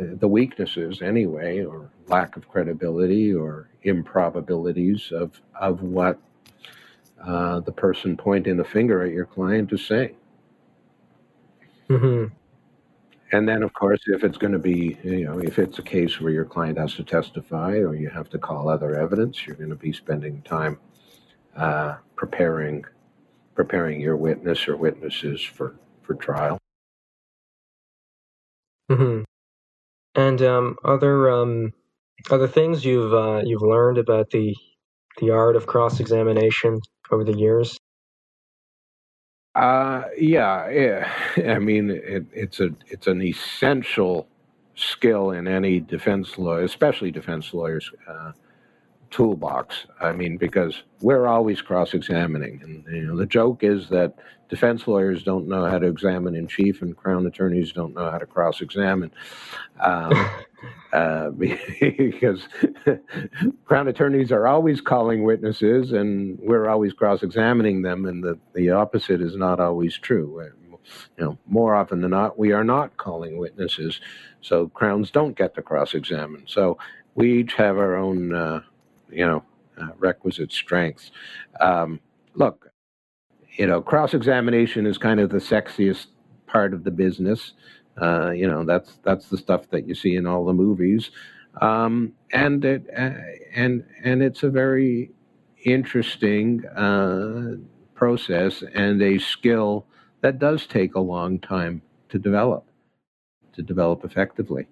[0.01, 6.19] uh, the weaknesses anyway or lack of credibility or improbabilities of of what
[7.23, 10.15] uh, the person pointing the finger at your client is saying.
[11.89, 12.35] Mm-hmm.
[13.33, 16.21] And then, of course, if it's going to be, you know, if it's a case
[16.21, 19.71] where your client has to testify or you have to call other evidence, you're going
[19.71, 20.79] to be spending time
[21.57, 22.85] uh, preparing
[23.55, 26.59] preparing your witness or witnesses for for trial.
[28.91, 29.23] Mm-hmm.
[30.15, 31.73] And um, other um,
[32.31, 34.55] other things you've uh, you've learned about the
[35.21, 36.81] the art of cross examination
[37.11, 37.77] over the years?
[39.55, 41.13] Uh, yeah, yeah.
[41.55, 44.27] I mean, it, it's a it's an essential
[44.75, 48.33] skill in any defense lawyer, especially defense lawyers, uh,
[49.15, 49.87] toolbox.
[50.01, 54.15] I mean, because we're always cross-examining, and you know, the joke is that
[54.49, 58.19] defense lawyers don't know how to examine in chief, and crown attorneys don't know how
[58.19, 59.13] to cross-examine.
[59.79, 60.29] Um,
[60.93, 62.49] uh, because
[63.65, 69.21] crown attorneys are always calling witnesses, and we're always cross-examining them, and the, the opposite
[69.21, 70.51] is not always true.
[71.17, 74.01] You know, more often than not, we are not calling witnesses,
[74.41, 76.47] so crowns don't get to cross-examine.
[76.49, 76.79] So
[77.15, 78.35] we each have our own.
[78.35, 78.63] Uh,
[79.15, 79.45] you know,
[79.81, 81.11] uh, requisite strengths.
[81.61, 82.01] Um,
[82.35, 82.71] look,
[83.57, 86.07] you know, cross examination is kind of the sexiest
[86.47, 87.53] part of the business.
[88.01, 91.11] Uh, you know, that's that's the stuff that you see in all the movies.
[91.61, 93.11] Um, and it uh,
[93.55, 95.13] and and it's a very
[95.65, 97.57] interesting uh,
[97.95, 99.87] process and a skill
[100.21, 102.67] that does take a long time to develop
[103.53, 104.67] to develop effectively.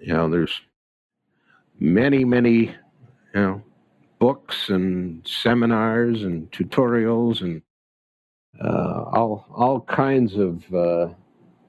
[0.00, 0.62] You know, there's
[1.78, 2.74] many many
[3.34, 3.62] you know
[4.18, 7.62] books and seminars and tutorials and
[8.62, 11.08] uh, all all kinds of uh,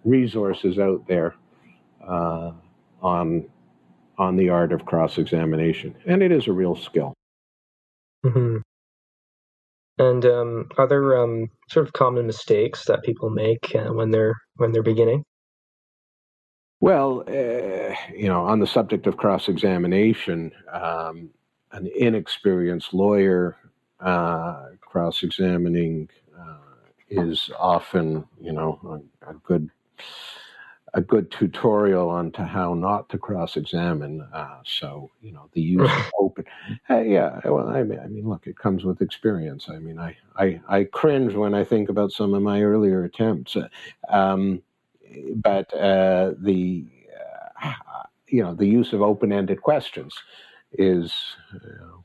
[0.03, 1.36] resources out there
[2.07, 2.51] uh,
[3.01, 3.45] on
[4.18, 7.14] on the art of cross examination, and it is a real skill.
[8.26, 8.57] Mm-hmm.
[9.97, 14.36] And um, are there um, sort of common mistakes that people make uh, when they're
[14.55, 15.24] when they're beginning?
[16.80, 21.30] Well, uh, you know, on the subject of cross examination, um,
[21.74, 23.57] an inexperienced lawyer
[23.99, 26.57] uh, cross examining uh,
[27.09, 29.69] is often, you know, a, a, good
[30.93, 34.22] a good tutorial on to how not to cross examine.
[34.34, 36.45] Uh, so, you know, the use of open.
[36.89, 39.67] yeah, well, I mean, I mean, look, it comes with experience.
[39.69, 43.55] I mean, I, I, I cringe when I think about some of my earlier attempts.
[44.09, 44.61] Um,
[45.36, 46.86] but uh, the,
[47.63, 47.74] uh,
[48.28, 50.13] you know, the use of open ended questions
[50.74, 51.13] is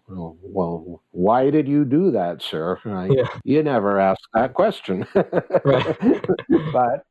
[0.09, 2.79] well, well, why did you do that, sir?
[2.85, 3.29] I, yeah.
[3.45, 5.07] You never asked that question.
[5.15, 7.07] but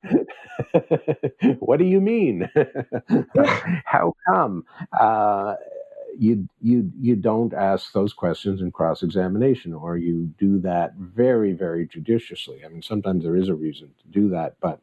[1.59, 2.49] what do you mean?
[3.85, 4.65] How come?
[4.97, 5.55] Uh,
[6.17, 11.51] you you you don't ask those questions in cross examination, or you do that very
[11.53, 12.63] very judiciously.
[12.63, 14.81] I mean, sometimes there is a reason to do that, but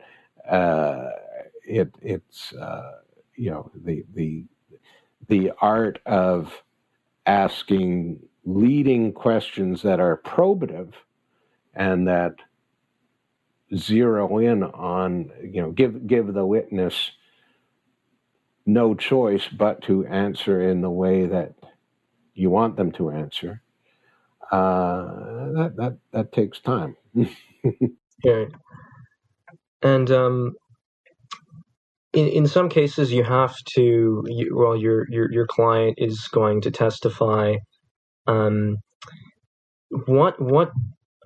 [0.49, 1.11] uh,
[1.65, 2.99] it it's uh,
[3.37, 4.45] you know the the
[5.33, 6.63] the art of
[7.25, 10.93] asking leading questions that are probative
[11.75, 12.35] and that
[13.75, 17.13] zero in on you know give give the witness
[18.67, 21.55] no choice but to answer in the way that
[22.35, 23.63] you want them to answer
[24.53, 25.07] uh,
[25.55, 26.97] that that that takes time.
[28.25, 28.47] Yeah
[29.83, 30.55] and um
[32.13, 36.61] in, in some cases you have to you, well your, your your client is going
[36.63, 37.55] to testify
[38.27, 38.77] um
[40.07, 40.71] what what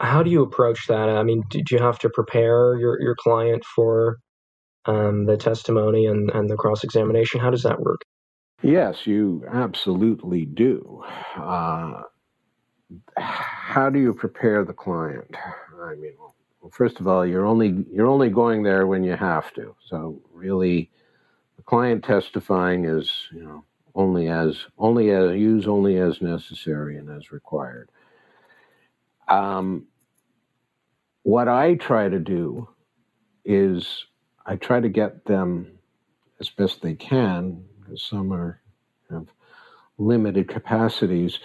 [0.00, 1.08] how do you approach that?
[1.08, 4.18] I mean did you have to prepare your your client for
[4.84, 8.00] um, the testimony and and the cross examination how does that work?
[8.62, 11.02] Yes you absolutely do.
[11.36, 12.02] Uh,
[13.16, 15.34] how do you prepare the client?
[15.82, 16.12] I mean
[16.70, 19.74] first of all, you're only you're only going there when you have to.
[19.86, 20.90] So really,
[21.56, 27.10] the client testifying is you know only as only as use only as necessary and
[27.10, 27.90] as required.
[29.28, 29.86] Um,
[31.22, 32.68] what I try to do
[33.44, 34.06] is
[34.44, 35.78] I try to get them
[36.38, 38.60] as best they can, because some are
[39.10, 39.28] have
[39.98, 41.38] limited capacities.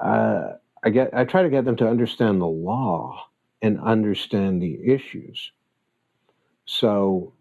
[0.00, 3.26] Uh, I get I try to get them to understand the law
[3.62, 5.52] and understand the issues.
[6.64, 7.34] So,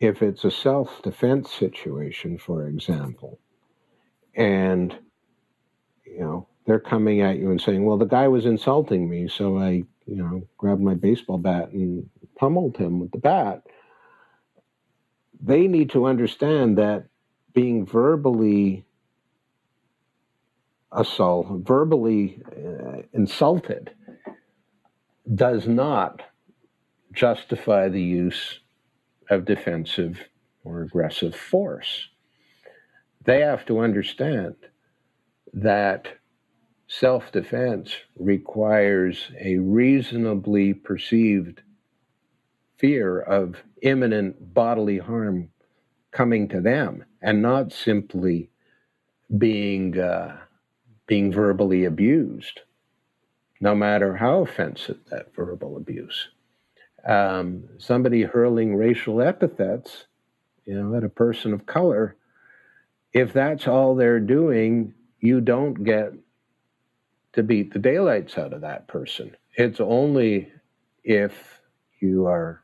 [0.00, 3.38] if it's a self defense situation, for example,
[4.34, 4.96] and
[6.04, 9.58] you know they're coming at you and saying, "Well, the guy was insulting me, so
[9.58, 13.62] I, you know, grabbed my baseball bat and pummeled him with the bat."
[15.40, 17.06] They need to understand that
[17.52, 18.84] being verbally
[20.92, 23.90] assault, verbally uh, insulted,
[25.34, 26.22] does not
[27.12, 28.60] justify the use
[29.30, 30.28] of defensive
[30.64, 32.08] or aggressive force.
[33.24, 34.56] They have to understand
[35.52, 36.08] that
[36.88, 41.62] self defense requires a reasonably perceived
[42.78, 45.50] fear of imminent bodily harm
[46.10, 48.50] coming to them and not simply
[49.36, 50.38] being uh,
[51.06, 52.60] being verbally abused
[53.60, 56.28] no matter how offensive that verbal abuse.
[57.06, 60.06] Um, somebody hurling racial epithets,
[60.64, 62.16] you know, at a person of color,
[63.12, 66.12] if that's all they're doing, you don't get
[67.32, 69.36] to beat the daylights out of that person.
[69.54, 70.52] It's only
[71.04, 71.32] if
[72.00, 72.62] you are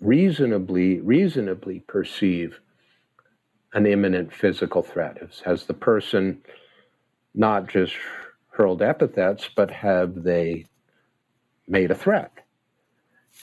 [0.00, 2.60] reasonably reasonably perceive
[3.74, 5.18] an imminent physical threat.
[5.44, 6.40] Has the person
[7.34, 7.94] not just
[8.58, 10.66] hurled epithets, but have they
[11.68, 12.32] made a threat?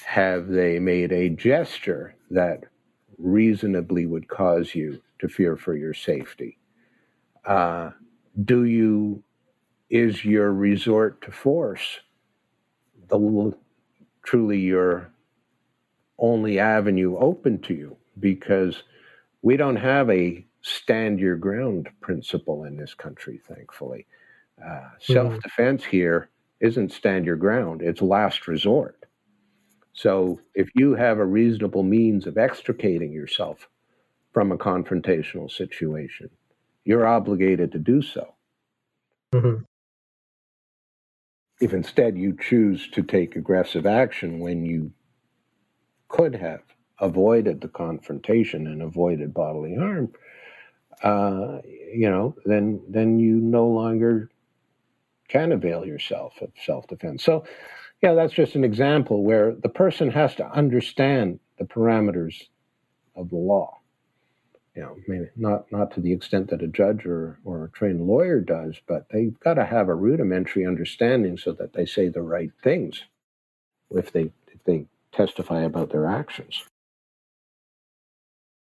[0.03, 2.65] Have they made a gesture that
[3.17, 6.57] reasonably would cause you to fear for your safety?
[7.45, 7.91] Uh,
[8.43, 9.23] do you,
[9.89, 12.01] is your resort to force
[13.07, 13.55] the
[14.25, 15.09] truly your
[16.19, 17.95] only avenue open to you?
[18.19, 18.83] Because
[19.41, 24.05] we don't have a stand your ground principle in this country, thankfully.
[24.63, 26.29] Uh, Self defense here
[26.61, 29.05] isn't stand your ground, it's last resort.
[29.93, 33.67] So if you have a reasonable means of extricating yourself
[34.33, 36.29] from a confrontational situation,
[36.83, 38.35] you're obligated to do so.
[39.33, 39.63] Mm-hmm.
[41.61, 44.91] If instead you choose to take aggressive action when you
[46.09, 46.61] could have
[46.99, 50.11] avoided the confrontation and avoided bodily harm,
[51.03, 51.59] uh,
[51.93, 54.29] you know, then then you no longer
[55.27, 57.23] can avail yourself of self-defense.
[57.23, 57.45] So,
[58.01, 62.35] yeah, that's just an example where the person has to understand the parameters
[63.15, 63.79] of the law.
[64.75, 68.05] You know, maybe not not to the extent that a judge or, or a trained
[68.05, 72.21] lawyer does, but they've got to have a rudimentary understanding so that they say the
[72.21, 73.05] right things
[73.91, 76.61] if they if they testify about their actions.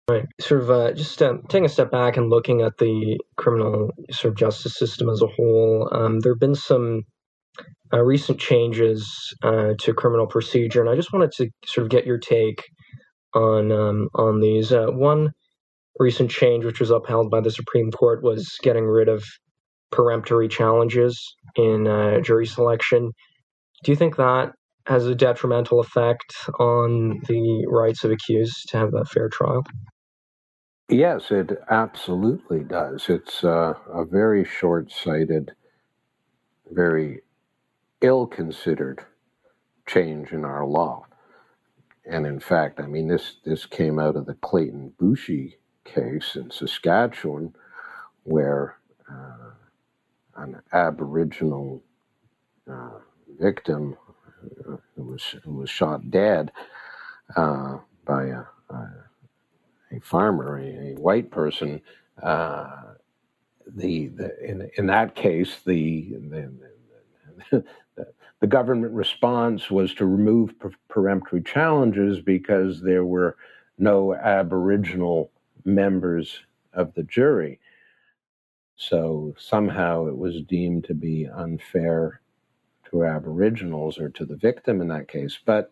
[0.10, 0.26] Right.
[0.40, 4.34] Sort of uh, just uh, taking a step back and looking at the criminal sort
[4.34, 7.04] of justice system as a whole, um, there have been some
[7.94, 9.08] uh, recent changes
[9.44, 12.64] uh, to criminal procedure, and I just wanted to sort of get your take
[13.36, 14.72] on um, on these.
[14.74, 15.32] Uh, one
[16.00, 19.24] recent change, which was upheld by the Supreme Court, was getting rid of
[19.92, 21.20] peremptory challenges
[21.56, 23.12] in uh, jury selection.
[23.84, 24.54] Do you think that
[24.88, 29.64] has a detrimental effect on the rights of accused to have a fair trial?
[30.92, 33.10] Yes, it absolutely does.
[33.10, 35.54] It's uh, a very short sighted,
[36.72, 37.22] very
[38.02, 39.06] ill considered
[39.88, 41.06] change in our law.
[42.06, 46.52] And in fact, I mean, this, this came out of the Colten Boushie case in
[46.52, 47.56] Saskatchewan,
[48.24, 48.78] where
[49.12, 49.52] uh,
[50.38, 51.84] an Aboriginal
[52.72, 53.00] uh,
[53.40, 53.98] victim
[54.70, 56.52] uh, who was, who was shot dead
[57.38, 58.44] uh, by a,
[59.92, 61.82] a farmer, a, a white person,
[62.22, 62.94] uh,
[63.76, 66.52] the, the in in that case the the,
[67.52, 67.64] the,
[68.40, 73.38] the government response was to remove per- peremptory challenges because there were
[73.78, 75.32] no Aboriginal
[75.64, 76.40] members
[76.74, 77.60] of the jury.
[78.76, 82.22] So somehow it was deemed to be unfair
[82.90, 85.38] to Aboriginals or to the victim in that case.
[85.46, 85.72] But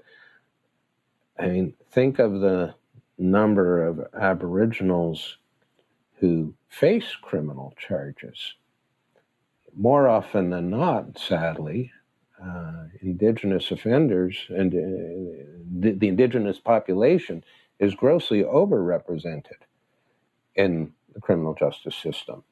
[1.40, 2.76] I mean, think of the
[3.20, 5.38] number of Aboriginals
[6.20, 8.56] who face criminal charges.
[9.76, 11.92] More often than not, sadly,
[12.44, 15.44] uh, Indigenous offenders and uh,
[15.80, 17.44] the, the Indigenous population
[17.80, 19.62] is grossly overrepresented
[20.56, 22.44] in the criminal justice system.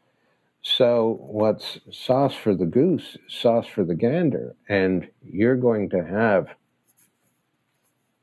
[0.62, 6.50] So, what's sauce for the goose, sauce for the gander, and you're going to have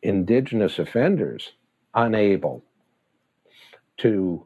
[0.02, 1.52] Indigenous offenders
[1.94, 2.64] unable
[3.98, 4.44] to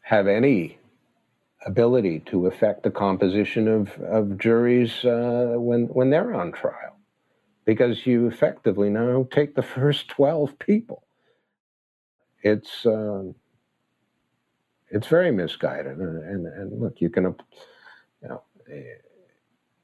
[0.00, 0.78] have any
[1.66, 6.96] ability to affect the composition of, of juries uh, when, when they're on trial
[7.64, 11.04] because you effectively now take the first 12 people.
[12.42, 13.24] It's, uh,
[14.90, 15.98] it's very misguided.
[15.98, 17.34] And, and, and, look, you can,
[18.22, 18.42] you know,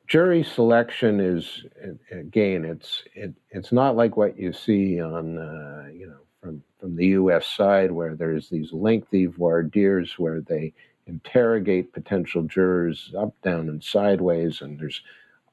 [0.06, 1.64] jury selection is,
[2.10, 6.23] again, it's, it, it's not like what you see on, uh, you know,
[6.84, 10.74] from, the US side, where there's these lengthy voir dires where they
[11.06, 15.00] interrogate potential jurors up, down, and sideways, and there's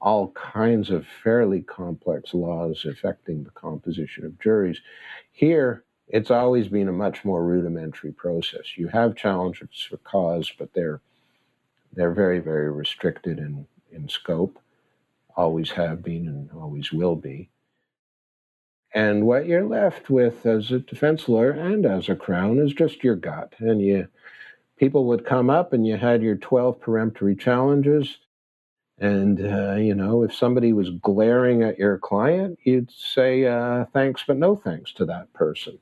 [0.02, 4.82] all kinds of fairly complex laws affecting the composition of juries.
[5.32, 8.76] Here, it's always been a much more rudimentary process.
[8.76, 11.00] You have challenges for cause, but they're
[11.94, 14.60] they're very, very restricted in, in scope,
[15.36, 17.50] always have been and always will be.
[18.94, 23.04] And what you're left with as a defense lawyer and as a crown is just
[23.04, 23.54] your gut.
[23.60, 24.08] And you
[24.82, 28.18] people would come up and you had your 12 peremptory challenges.
[28.98, 34.24] And, uh, you know, if somebody was glaring at your client, you'd say, uh, thanks,
[34.26, 35.78] but no thanks to that person.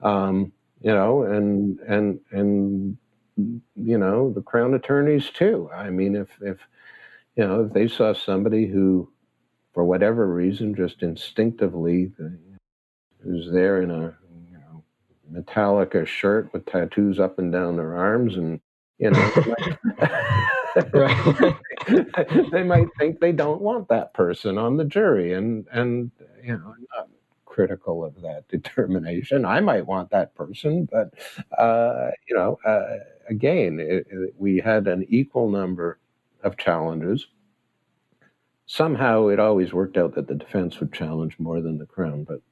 [0.00, 0.50] Um,
[0.80, 2.96] you know, and, and, and,
[3.36, 5.68] you know, the crown attorneys too.
[5.74, 6.58] I mean, if, if,
[7.36, 9.10] you know, if they saw somebody who,
[9.78, 12.10] for whatever reason, just instinctively,
[13.22, 14.12] who's there in a
[14.50, 14.82] you know
[15.32, 18.58] Metallica shirt with tattoos up and down their arms, and
[18.98, 19.30] you know.
[22.50, 26.10] they might think they don't want that person on the jury, and and
[26.42, 27.08] you know, I'm not
[27.44, 29.44] critical of that determination.
[29.44, 31.14] I might want that person, but
[31.56, 32.96] uh, you know, uh,
[33.30, 36.00] again, it, it, we had an equal number
[36.42, 37.28] of challenges.
[38.70, 42.42] Somehow, it always worked out that the defense would challenge more than the crown, but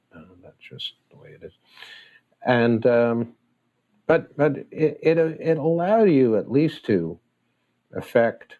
[0.43, 1.53] that's just the way it is.
[2.45, 3.33] And um,
[4.07, 7.19] but but it, it it allowed you at least to
[7.95, 8.55] affect,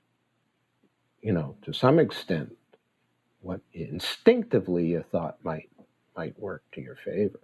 [1.22, 2.55] you know, to some extent,
[3.41, 5.70] what instinctively you thought might
[6.16, 7.39] might work to your favor.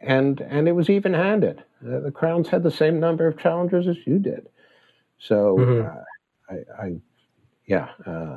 [0.00, 1.64] And and it was even handed.
[1.80, 4.48] The, the Crowns had the same number of challengers as you did.
[5.18, 5.86] So mm-hmm.
[5.86, 6.96] uh, I, I,
[7.66, 8.36] yeah, uh,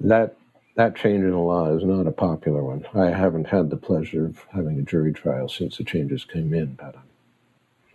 [0.00, 0.36] that
[0.76, 2.84] that change in the law is not a popular one.
[2.94, 6.74] I haven't had the pleasure of having a jury trial since the changes came in,
[6.74, 7.02] but I'm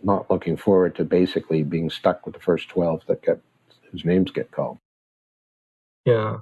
[0.02, 3.40] not looking forward to basically being stuck with the first 12 that get
[3.90, 4.78] whose names get called.
[6.04, 6.38] Yeah.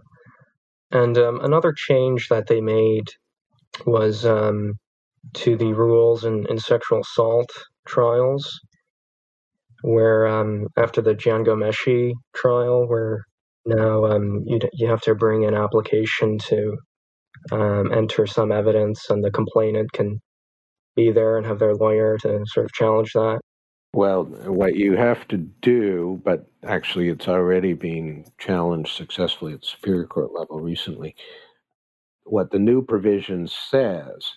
[0.91, 3.09] And um, another change that they made
[3.87, 4.75] was um,
[5.35, 7.51] to the rules in, in sexual assault
[7.87, 8.61] trials,
[9.83, 13.25] where um, after the Jian Ghomeshi trial, where
[13.67, 16.77] now um, you, you have to bring an application to
[17.53, 20.21] um, enter some evidence, and the complainant can
[20.97, 23.41] be there and have their lawyer to sort of challenge that.
[23.93, 30.07] Well, what you have to do, but actually it's already being challenged successfully at Superior
[30.07, 31.17] Court level recently.
[32.25, 34.31] What the new provision says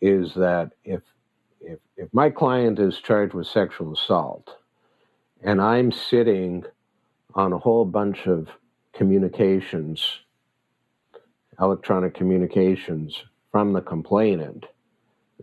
[0.00, 1.02] is that if
[1.60, 4.56] if if my client is charged with sexual assault
[5.42, 6.64] and I'm sitting
[7.34, 8.48] on a whole bunch of
[8.96, 10.20] communications,
[11.60, 14.66] electronic communications from the complainant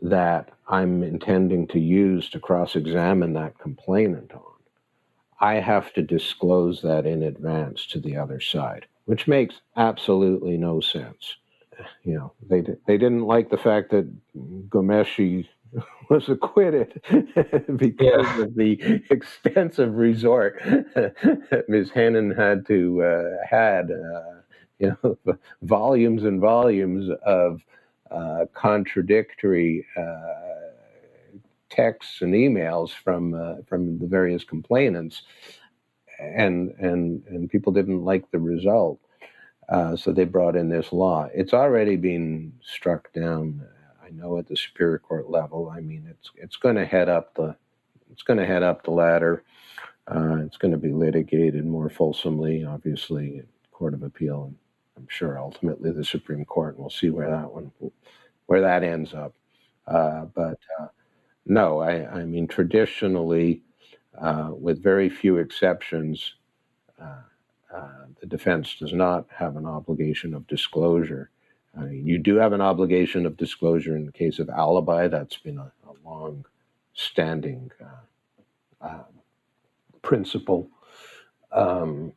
[0.01, 4.41] that I'm intending to use to cross examine that complainant on,
[5.39, 10.79] I have to disclose that in advance to the other side, which makes absolutely no
[10.79, 11.35] sense.
[12.03, 14.07] You know, they they didn't like the fact that
[14.69, 15.47] Ghomeshi
[16.09, 17.01] was acquitted
[17.75, 18.41] because yeah.
[18.41, 21.89] of the extensive resort that Ms.
[21.91, 24.41] Henein had to uh, had uh,
[24.79, 25.17] you know
[25.61, 27.61] volumes and volumes of
[28.11, 30.43] uh, contradictory uh,
[31.69, 35.23] texts and emails from uh, from the various complainants,
[36.19, 38.99] and and and people didn't like the result,
[39.69, 41.27] uh, so they brought in this law.
[41.33, 43.65] It's already been struck down.
[44.13, 45.69] Know at the Superior Court level.
[45.69, 47.55] I mean, it's it's going to head up the
[48.11, 49.43] it's going to head up the ladder.
[50.07, 54.55] Uh, it's going to be litigated more fulsomely, obviously, in Court of Appeal and
[54.97, 56.75] I'm sure ultimately the Supreme Court.
[56.75, 57.71] And we'll see where that one,
[58.45, 59.33] where that ends up.
[59.87, 60.87] Uh, but uh,
[61.45, 63.61] no, I, I, mean traditionally,
[64.19, 66.35] uh, with very few exceptions,
[67.01, 67.21] uh,
[67.75, 71.31] uh, the defense does not have an obligation of disclosure.
[71.91, 75.07] You do have an obligation of disclosure in the case of alibi.
[75.07, 79.03] That's been a, a long-standing uh,
[80.01, 80.69] principle.
[81.51, 82.13] Um,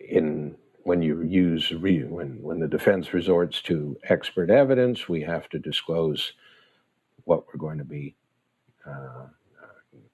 [0.00, 5.48] in when you use re, when when the defense resorts to expert evidence, we have
[5.50, 6.32] to disclose
[7.24, 8.16] what we're going to be
[8.86, 9.26] uh,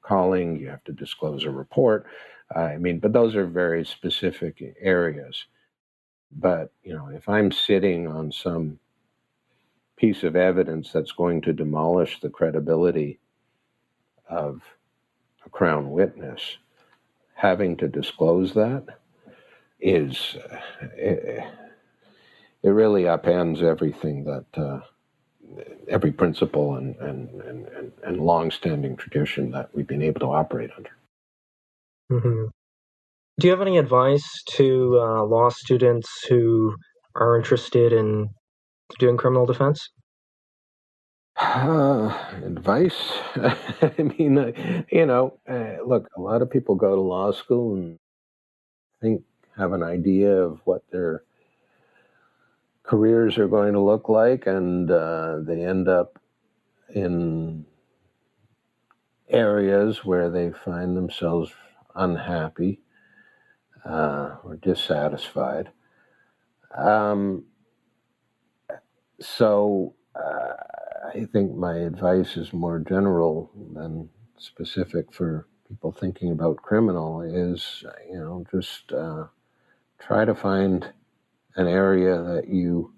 [0.02, 0.56] calling.
[0.56, 2.06] You have to disclose a report.
[2.54, 5.46] I mean, but those are very specific areas.
[6.37, 8.78] But you know, if I'm sitting on some
[9.97, 13.20] piece of evidence that's going to demolish the credibility
[14.28, 14.61] of
[15.47, 16.59] a crown witness,
[17.35, 18.85] having to disclose that
[19.80, 20.37] is
[20.97, 21.45] it,
[22.62, 24.80] it really upends everything that uh,
[25.89, 30.91] every principle and, and, and, and, long-standing tradition that we've been able to operate under.
[32.11, 32.63] Mm-hmm.
[33.41, 36.76] Do you have any advice to uh, law students who
[37.16, 38.28] are interested in
[39.01, 39.91] doing criminal defense?
[41.37, 43.11] Uh, advice?
[43.35, 44.53] I mean, uh,
[44.93, 47.99] you know, uh, look, a lot of people go to law school and
[49.01, 49.24] think
[49.57, 51.24] have an idea of what their
[52.85, 56.20] careers are going to look like, and uh, they end up
[56.95, 57.66] in
[59.28, 61.51] areas where they find themselves
[61.97, 62.84] unhappy
[63.85, 65.70] uh, or dissatisfied.
[66.76, 67.45] Um,
[69.20, 70.55] so uh,
[71.14, 74.09] I think my advice is more general than
[74.39, 79.26] specific for people thinking about criminal is, you know, just uh,
[79.99, 80.93] try to find
[81.57, 82.93] an area that you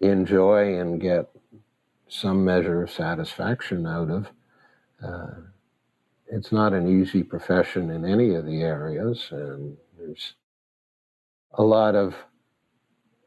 [0.00, 1.30] enjoy and get
[2.08, 4.30] some measure of satisfaction out of.
[5.02, 5.42] Uh,
[6.30, 10.34] it's not an easy profession in any of the areas, and there's
[11.54, 12.14] a lot of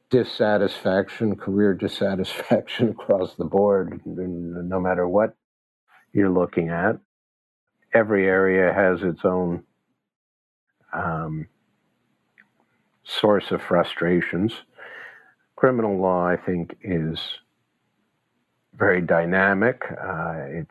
[0.09, 5.35] dissatisfaction, career dissatisfaction across the board, no matter what
[6.13, 6.97] you're looking at.
[7.93, 9.63] Every area has its own
[10.93, 11.47] um,
[13.03, 14.53] source of frustrations.
[15.55, 17.19] Criminal law, I think, is
[18.73, 19.83] very dynamic.
[19.91, 20.67] Uh, it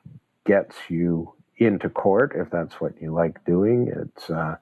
[0.46, 3.92] gets you into court if that's what you like doing.
[3.94, 4.56] It's uh,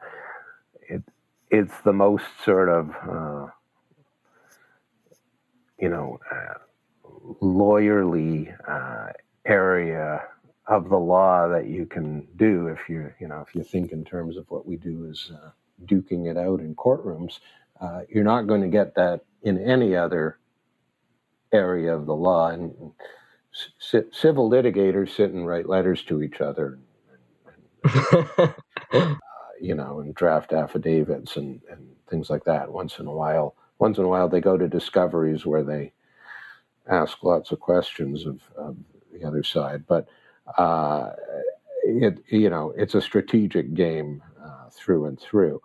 [0.82, 1.05] it
[1.51, 3.49] it's the most sort of uh,
[5.80, 6.55] you know uh,
[7.42, 9.12] lawyerly uh,
[9.46, 10.22] area
[10.68, 14.05] of the law that you can do if you you know if you think in
[14.05, 15.51] terms of what we do is uh,
[15.86, 17.40] duking it out in courtrooms.
[17.80, 20.38] Uh, you're not going to get that in any other
[21.53, 22.49] area of the law.
[22.51, 22.92] And
[23.53, 26.78] c- civil litigators sit and write letters to each other,
[27.95, 28.53] uh,
[29.61, 32.72] you know, and draft affidavits and, and things like that.
[32.72, 35.93] Once in a while, once in a while, they go to discoveries where they
[36.89, 38.76] ask lots of questions of, of
[39.12, 40.09] the other side, but
[40.57, 41.11] uh,
[41.84, 45.61] it you know it's a strategic game uh, through and through.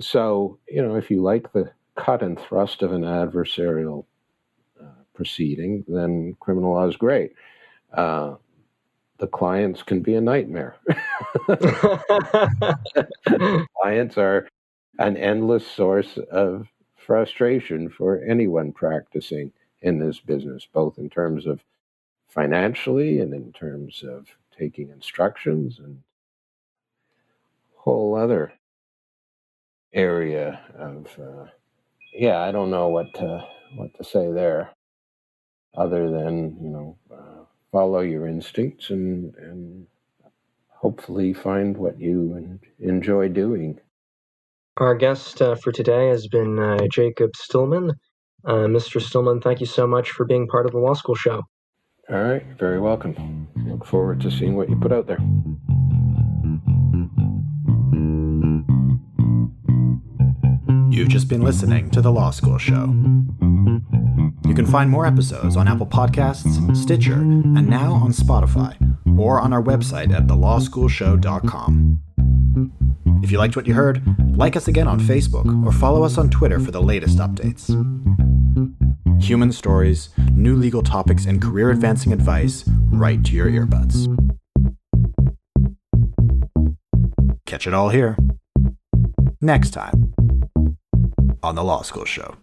[0.00, 4.04] So you know if you like the cut and thrust of an adversarial
[4.80, 7.32] uh, proceeding, then criminal law is great.
[7.92, 8.36] Uh,
[9.18, 10.76] the clients can be a nightmare.
[13.80, 14.48] clients are
[14.98, 19.52] an endless source of frustration for anyone practicing
[19.82, 21.64] in this business, both in terms of
[22.28, 24.26] financially and in terms of
[24.58, 26.02] taking instructions and
[27.76, 28.52] whole other
[29.92, 31.46] area of uh,
[32.12, 33.42] yeah i don't know what to
[33.76, 34.70] what to say there
[35.76, 37.35] other than you know uh,
[37.72, 39.86] follow your instincts and and
[40.68, 43.78] hopefully find what you enjoy doing
[44.78, 47.92] our guest uh, for today has been uh, jacob stilman
[48.46, 49.02] uh, Mr.
[49.02, 51.42] Stilman, thank you so much for being part of the Law School Show.
[52.08, 53.48] All right, very welcome.
[53.66, 55.18] Look forward to seeing what you put out there.
[60.88, 62.86] You've just been listening to The Law School Show.
[64.46, 68.76] You can find more episodes on Apple Podcasts, Stitcher, and now on Spotify,
[69.18, 72.00] or on our website at thelawschoolshow.com.
[73.22, 74.02] If you liked what you heard,
[74.36, 77.66] like us again on Facebook or follow us on Twitter for the latest updates.
[79.20, 84.06] Human stories, new legal topics, and career advancing advice right to your earbuds.
[87.46, 88.16] Catch it all here.
[89.40, 90.14] Next time
[91.42, 92.36] on The Law School Show.